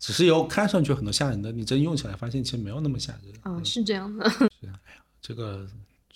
[0.00, 3.32] 只是有看上去很多吓人的，你真用起来发现其实没有那么吓人。
[3.40, 4.30] 啊、是这样的。
[5.18, 5.66] 这个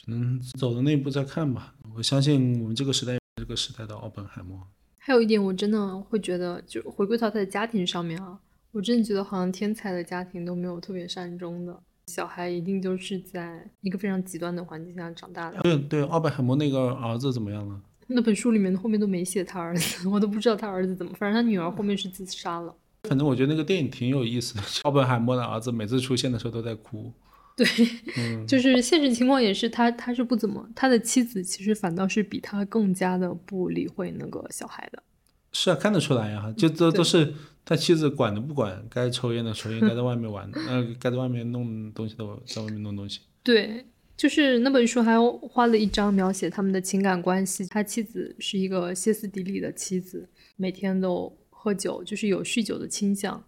[0.09, 1.74] 只能走的那一步再看吧。
[1.94, 4.59] 我相信我们这个时代，这个时代的奥本海默，
[4.96, 8.38] 还有一点，我真的会觉得，就回归到他的家庭上面啊，
[8.72, 15.61] 我真的觉得好像天才的家庭都没有特别善终的，小孩一定都是在一个非常极端的环境下长大的。
[15.61, 17.78] 对对，奥本海默那个儿子怎么样了？
[18.06, 22.74] 那本书里面后面都没写他儿子，我都不知道他儿子怎么，反正他女儿后面是自杀了。
[23.02, 24.62] 反正我觉得那个电影挺有意思的。
[24.84, 27.12] 奥本海默的儿子每次出现的时候都在哭，
[27.59, 35.02] 对，就是现实情况也是他他是不怎么，他的妻子其实反倒是比他更加的不理会那个小孩的。
[35.50, 37.34] 是啊，看得出来呀，就都都是
[37.64, 43.22] 他妻子管的不管，该抽烟的抽烟，该在外面玩，呃，该在外面弄东西的在外面弄东西。
[43.42, 43.84] 对，
[44.16, 47.66] 就是那本书还花了一章描写他们的情感关系。
[47.66, 53.42] 他妻子是一个歇斯底里的妻子，每天都喝酒，就是有酗酒的倾向。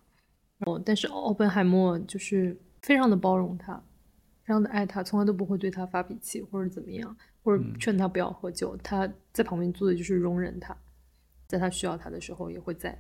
[0.66, 3.82] 哦，但是奥本海默就是非常的包容他，
[4.51, 8.76] 非常的爱他，从来都不会对他发脾气或者怎么样，或者劝他不要喝酒。
[8.82, 10.76] 他在旁边做的就是容忍他。
[11.46, 12.98] 在他需要他的时候，也会在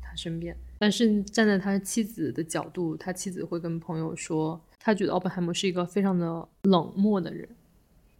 [0.00, 0.56] 他身边。
[0.78, 7.46] 但是站在他妻子的角度，他妻子会跟朋友说，他觉得奥本海默是一个非常的冷漠的人。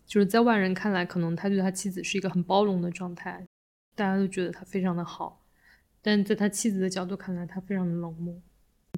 [0.04, 3.46] 就是在外人看来，可能他对他妻子是一个很包容的状态，
[3.94, 5.42] 大家都觉得他非常的好。
[6.02, 8.38] 但在他妻子的角度看来，他非常的冷漠。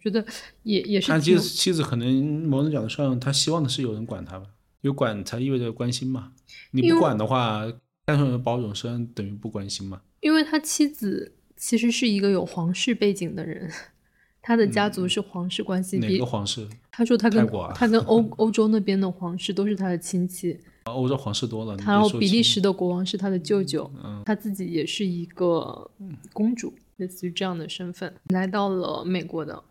[0.00, 0.24] 我觉得
[0.62, 1.08] 也也是。
[1.08, 4.46] 他妻子妻子可能某种角度上，他希望的是有人管他吧？
[4.80, 6.32] 有管才意味着关心嘛？
[6.70, 7.70] 你不管的话，
[8.06, 10.00] 单纯的包容实际上等于不关心嘛？
[10.20, 13.70] 因为他妻子其实是一个有皇室背景的人，
[14.40, 15.98] 他的家族是皇室关系。
[15.98, 16.66] 哪个皇室？
[16.90, 20.58] 他说他跟他跟欧 欧洲那边的皇室都是他的亲戚。
[20.84, 21.76] 欧洲皇室多了。
[21.86, 23.88] 然后比利时的国王是他的舅舅，
[24.24, 25.90] 他自己也是一个
[26.32, 29.62] 公主，类似于这样的身份来到了美国的。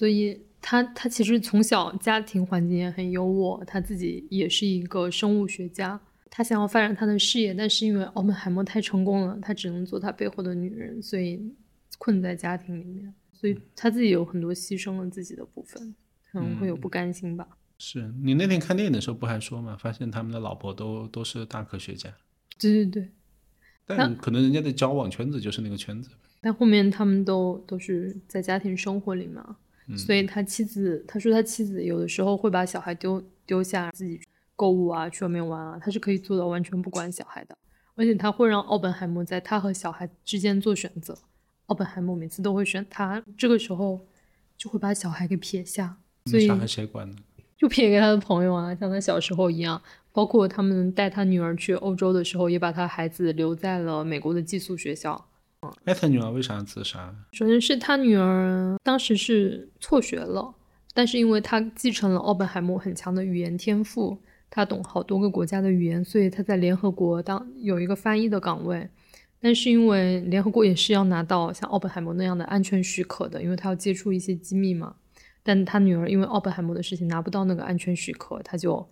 [0.00, 6.00] 所以他他其实从小家庭环境也很优渥，他自己也是一个生物学家。
[6.30, 11.38] 他想要发展他的事业，但是因为奥本海默太成功了，他只能做他背后的女人，所以
[11.98, 13.12] 困在家庭里面。
[13.30, 15.94] 所以他自己有很多牺牲了自己的部分，
[16.32, 17.46] 可能会有不甘心吧。
[17.76, 19.76] 是你那天看电影的时候不还说吗？
[19.78, 22.08] 发现他们的老婆都都是大科学家。
[22.58, 23.08] 对对对。
[23.84, 26.08] 但可能人家的交往圈子就是那个圈子。
[26.40, 29.58] 但后面他们都都是在家庭生活里嘛，
[29.96, 34.20] 所以他妻子他说他妻子有的时候会把小孩丢丢下自己。
[34.56, 37.56] 购物啊，去外面玩啊，他是可以做到完全不管小孩的，
[37.94, 41.16] 而且他会让奥本海默在他和小孩之间做选择。
[41.68, 44.06] 奥本海默每次都会选他，这个时候
[44.58, 45.96] 就会把小孩给撇下。
[46.26, 47.16] 所以小孩谁管呢？
[47.56, 49.80] 就撇给他的朋友啊，像他小时候一样。
[50.12, 55.29] 包括他们带他女儿去欧洲的时候，也把他孩子留在了美国的寄宿学校。
[55.84, 57.14] 哎，他女儿为啥自杀？
[57.32, 60.54] 首先是他女儿当时是辍学了，
[60.94, 64.18] 但是因为他继承了奥本海默很强的语言天赋。
[64.52, 68.88] 他懂好多个国家的语言，所以他在联合国当有一个翻译的岗位。
[69.38, 74.96] 但是因为联合国也是要拿到像奥本海默那样的安全许可的，因为他要接触一些机密嘛。
[75.42, 78.86] 但他女儿因为奥本海默的事情拿不到那个安全许可，他就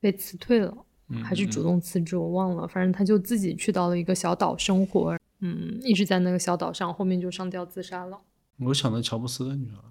[0.00, 0.74] 被辞退了，
[1.22, 2.66] 还是主动辞职，我忘了。
[2.66, 8.20] 反正他就自己去到了一个小岛生活，嗯，一直在那个小岛上，后面就上吊自杀了。
[8.58, 9.82] 我想到乔布斯的女儿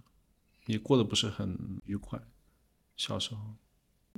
[0.67, 2.19] 也过得不是很愉快，
[2.95, 3.41] 小时候。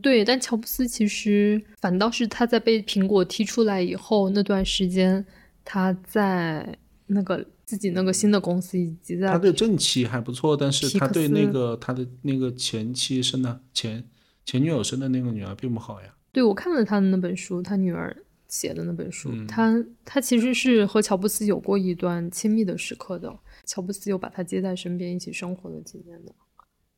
[0.02, 5.26] 对，但乔布斯其实反倒是他在被苹果踢出来以后那段时间，
[5.64, 6.78] 他在
[7.08, 14.10] 那个自己那个新的公司以及在他对正妻还不错，但是他对那个他的那个前妻生的前
[14.46, 16.16] 前女友生的那个女儿并不好呀。
[16.32, 19.74] 对，我看了他的那本书，他女儿写的那本书，他
[20.04, 23.34] 他其实是和乔布斯有过一段亲密的时刻的，
[23.66, 26.36] 乔布斯有把他接在身边一起生活了几年的。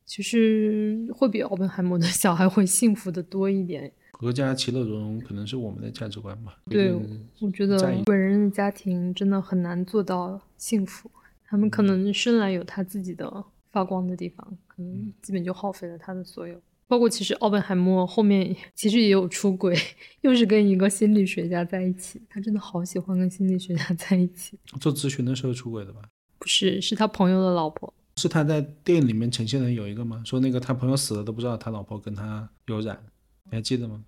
[0.04, 3.90] 其实会比奥本海默的小孩会幸福的多一点。
[4.20, 6.58] 阖家其乐融融可能是我们的价值观吧。
[6.66, 6.92] 对，
[7.40, 11.08] 我觉得本人的家庭真的很难做到幸福。
[11.46, 16.60] 他们可能生来有他自己的发光的地方，可能基本就耗费了他的所有。
[16.86, 19.76] 包括其实奥本海默后面其实也有出轨，
[20.20, 22.20] 又是跟一个心理学家在一起。
[22.28, 24.58] 他真的好喜欢跟心理学家在一起。
[24.80, 26.02] 做咨询的时候出轨的吧？
[26.38, 27.92] 不是，是他朋友的老婆。
[28.16, 30.22] 是他在电影里面呈现的有一个吗？
[30.24, 32.96] 说那个他朋友死了都不知道他老婆跟他有染，
[33.44, 34.04] 你还记得吗？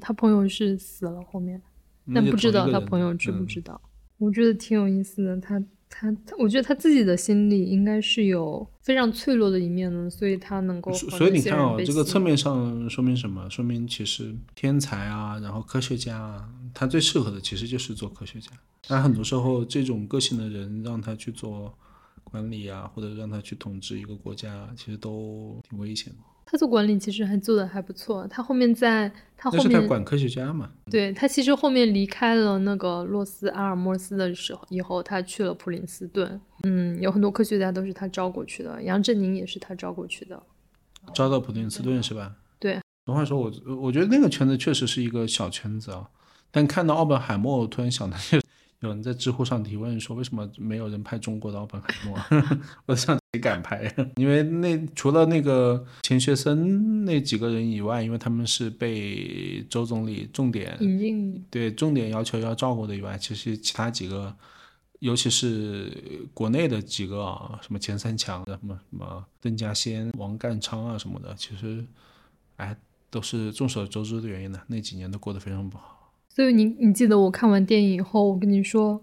[0.00, 1.60] 他朋友是死了后面，
[2.14, 3.80] 但不知道他朋友知不知道。
[4.16, 5.62] 我觉得挺有意思的，他
[5.96, 10.92] 他我觉得他自己的心里应该是有非常脆弱的一面的，所以他能够。
[10.92, 13.48] 所以你看哦，这个侧面上说明什么？
[13.48, 18.50] 说明其实天才啊，然后科学家啊，他最适合的其实就是做科学家。
[18.88, 21.72] 但很多时候这种个性的人让他去做。
[22.24, 26.18] 管理啊，或者让他去统治一个国家，其实都挺危险的。
[26.46, 28.26] 他做管理其实还做的还不错。
[28.28, 30.70] 他后面在他后面，是他管科学家嘛？
[30.90, 36.40] 对他其实后面离开了那个洛斯阿尔莫斯的时候，以后他去了普林斯顿。
[36.64, 40.42] 嗯，有很多科学家都是他招过去的，杨振宁也是他招过去的。
[41.12, 42.36] 招到普林斯顿是吧？
[42.58, 42.80] 对。
[43.06, 46.08] 俗话说，我我觉得那个圈子确实是一个小圈子啊。
[46.50, 48.38] 但看到奥本海默，我突然想到，就
[48.84, 52.16] 有人在知乎上提问说，为什么没有人拍中国的奥本海默？
[52.86, 53.92] 我想谁敢拍？
[54.16, 64.34] 因为那除了那个钱学森那几个人以外，因为他们是被周总理重点引进，对重点要求要照顾的以外，其实其他几个，
[64.98, 65.90] 尤其是
[66.34, 71.82] 国内的几个啊，什么钱三强的，什么什么邓稼先、王淦昌啊什么的，其实，
[72.56, 72.76] 哎，
[73.08, 74.60] 都是众所周知的原因呢。
[74.66, 75.93] 那几年都过得非常不好。
[76.34, 79.00] 所以你你记得我看完电影以后，我跟你说，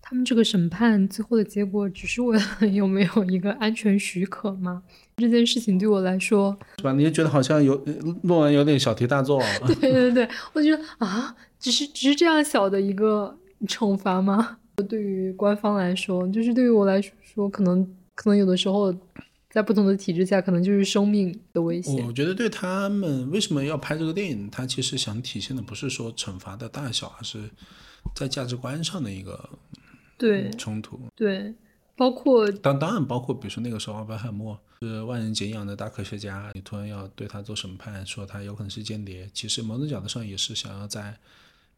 [0.00, 4.82] 他们这个审判最后的结果只是为了有没有一个安全许可吗？
[5.16, 6.92] 这件事情对我来说，是吧？
[6.92, 7.74] 你就觉得好像有
[8.22, 9.42] 论文有点小题大做。
[9.66, 13.36] 对对对，我觉得啊，只是只是这样小的一个
[13.66, 14.58] 惩罚吗？
[14.88, 17.84] 对于官方来说，就是对于我来说，可能
[18.14, 18.94] 可能有的时候。
[19.52, 22.02] 在不同的体制下，可能就是生命的危险。
[22.06, 27.50] 我觉得对他们为什么要拍这个电影，他其实想体现的不是说惩罚的大小，而是
[28.14, 29.50] 在价值观上的一个
[30.16, 30.98] 对冲突。
[31.14, 31.54] 对，
[31.94, 41.18] 包括当当然包括，比如说那个时候奥本海默是万人敬仰的大科学家，你突然要对他做审判，说他有可能是间谍，其实某种角度上也是想要在。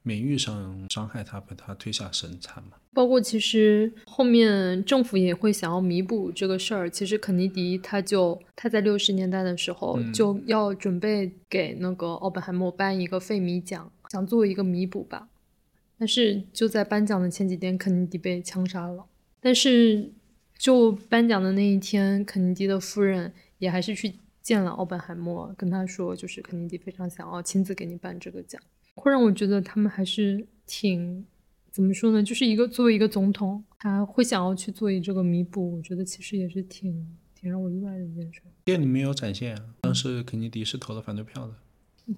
[0.04, 2.76] 名誉上伤害他，把他推下神坛嘛。
[2.92, 6.88] 包括其实后面政府也会想要弥补这个事儿。
[6.88, 15.28] 其实肯尼迪他就他在六十年代的时候就要准备给那个奥本海默颁一个费米奖，想做一个弥补吧。
[15.98, 19.06] 但是就在颁奖的前几天，肯尼迪被枪杀了。
[19.40, 20.12] 但是
[20.58, 28.60] 就颁奖的那一天，肯尼迪的夫人也还是去见了奥本海默，跟他说，就是肯尼迪非常想要亲自给你颁这个奖。
[28.94, 31.24] 会让我觉得他们还是挺
[31.70, 32.22] 怎么说呢？
[32.22, 38.40] 就是一个作为一个总统，他会想要去做一这个弥补，我觉得其实也是挺挺让我意外的一件事。
[38.64, 41.54] 电影里面有展现，当时肯尼迪是投了反对票的。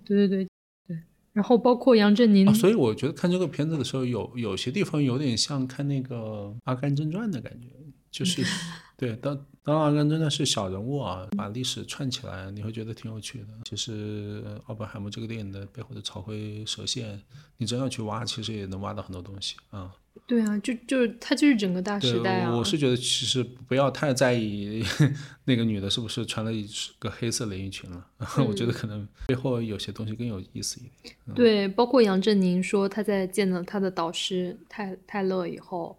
[0.04, 0.48] 对对对
[0.86, 0.98] 对。
[1.32, 6.16] 然后包括杨振宁，所以我觉得看这个片子的时候，有有些地方有点像看那个
[6.64, 7.68] 《阿甘正传》的感觉，
[8.10, 8.42] 就是
[8.96, 9.46] 对当。
[9.66, 13.46] 当然，跟真的是小人物啊，把历史串起来，你会觉得挺有趣的。
[13.64, 17.20] 其实奥本海默这个电影的背后的草灰蛇线，
[17.56, 19.92] 你真要去挖，其实也能挖到很多东西啊。
[20.24, 22.56] 对啊，就就是它就是整个大时代啊。
[22.56, 24.84] 我是觉得其实不要太在意
[25.44, 26.64] 那个女的是不是穿了一
[27.00, 28.06] 个黑色连衣裙了，
[28.48, 31.14] 我觉得可能背后有些东西更有意思一点。
[31.34, 35.98] 对，包括杨振宁说他在见了他的导师泰泰勒以后。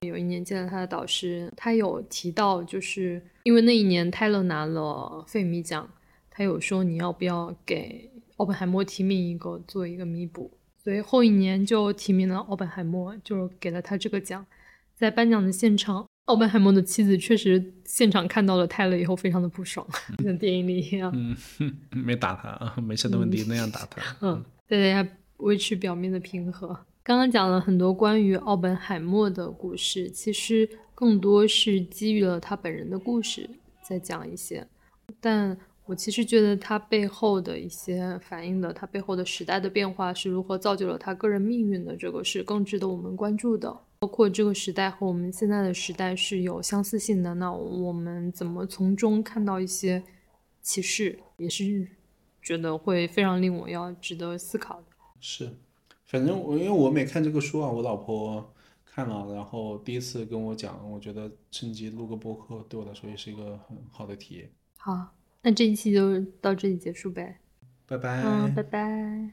[0.00, 5.88] 有一年见了他的导师，他有提到，就是因为那一年泰勒拿了费米奖，
[6.30, 14.44] 他有说你要不要给奥本海默提名一个做一个弥补，所以后一年就提名了奥本海默，就给了他这个奖。
[14.94, 19.86] 在颁奖的现场，奥本海默的妻子确实现场看到了泰勒以后，非常的不爽，
[20.22, 21.10] 像电影里一样。
[21.14, 21.36] 嗯，
[21.90, 24.02] 没打他啊，没事的问题那样打他。
[24.20, 25.06] 嗯，大家
[25.38, 26.78] 维持表面的平和。
[27.06, 33.48] 刚刚讲了很多关于奥本海默的故事，其实更多是基于了他本人的故事
[33.80, 34.66] 再讲一些，
[35.20, 43.72] 但我其实觉得他背后的一些反映的他背后的时代的变化是如何造就了他个人命运的，这个是更值得我们关注的。
[44.00, 50.02] 包括这个时代和我们现在的时代是有相似性的，那我们怎么从中看到一些
[50.60, 51.86] 启示，也是
[52.42, 54.86] 觉得会非常令我要值得思考的。
[55.20, 55.52] 是。
[56.06, 58.54] 反正我因为我没看这个书啊，我老婆
[58.84, 64.48] 看了，然后第一次跟我讲，我觉得趁机录个播客，对我来说也是一个很好的体验。
[64.78, 67.40] 好，那这一期就到这里结束呗。
[67.86, 68.22] 拜拜。
[68.24, 69.30] 嗯，拜拜。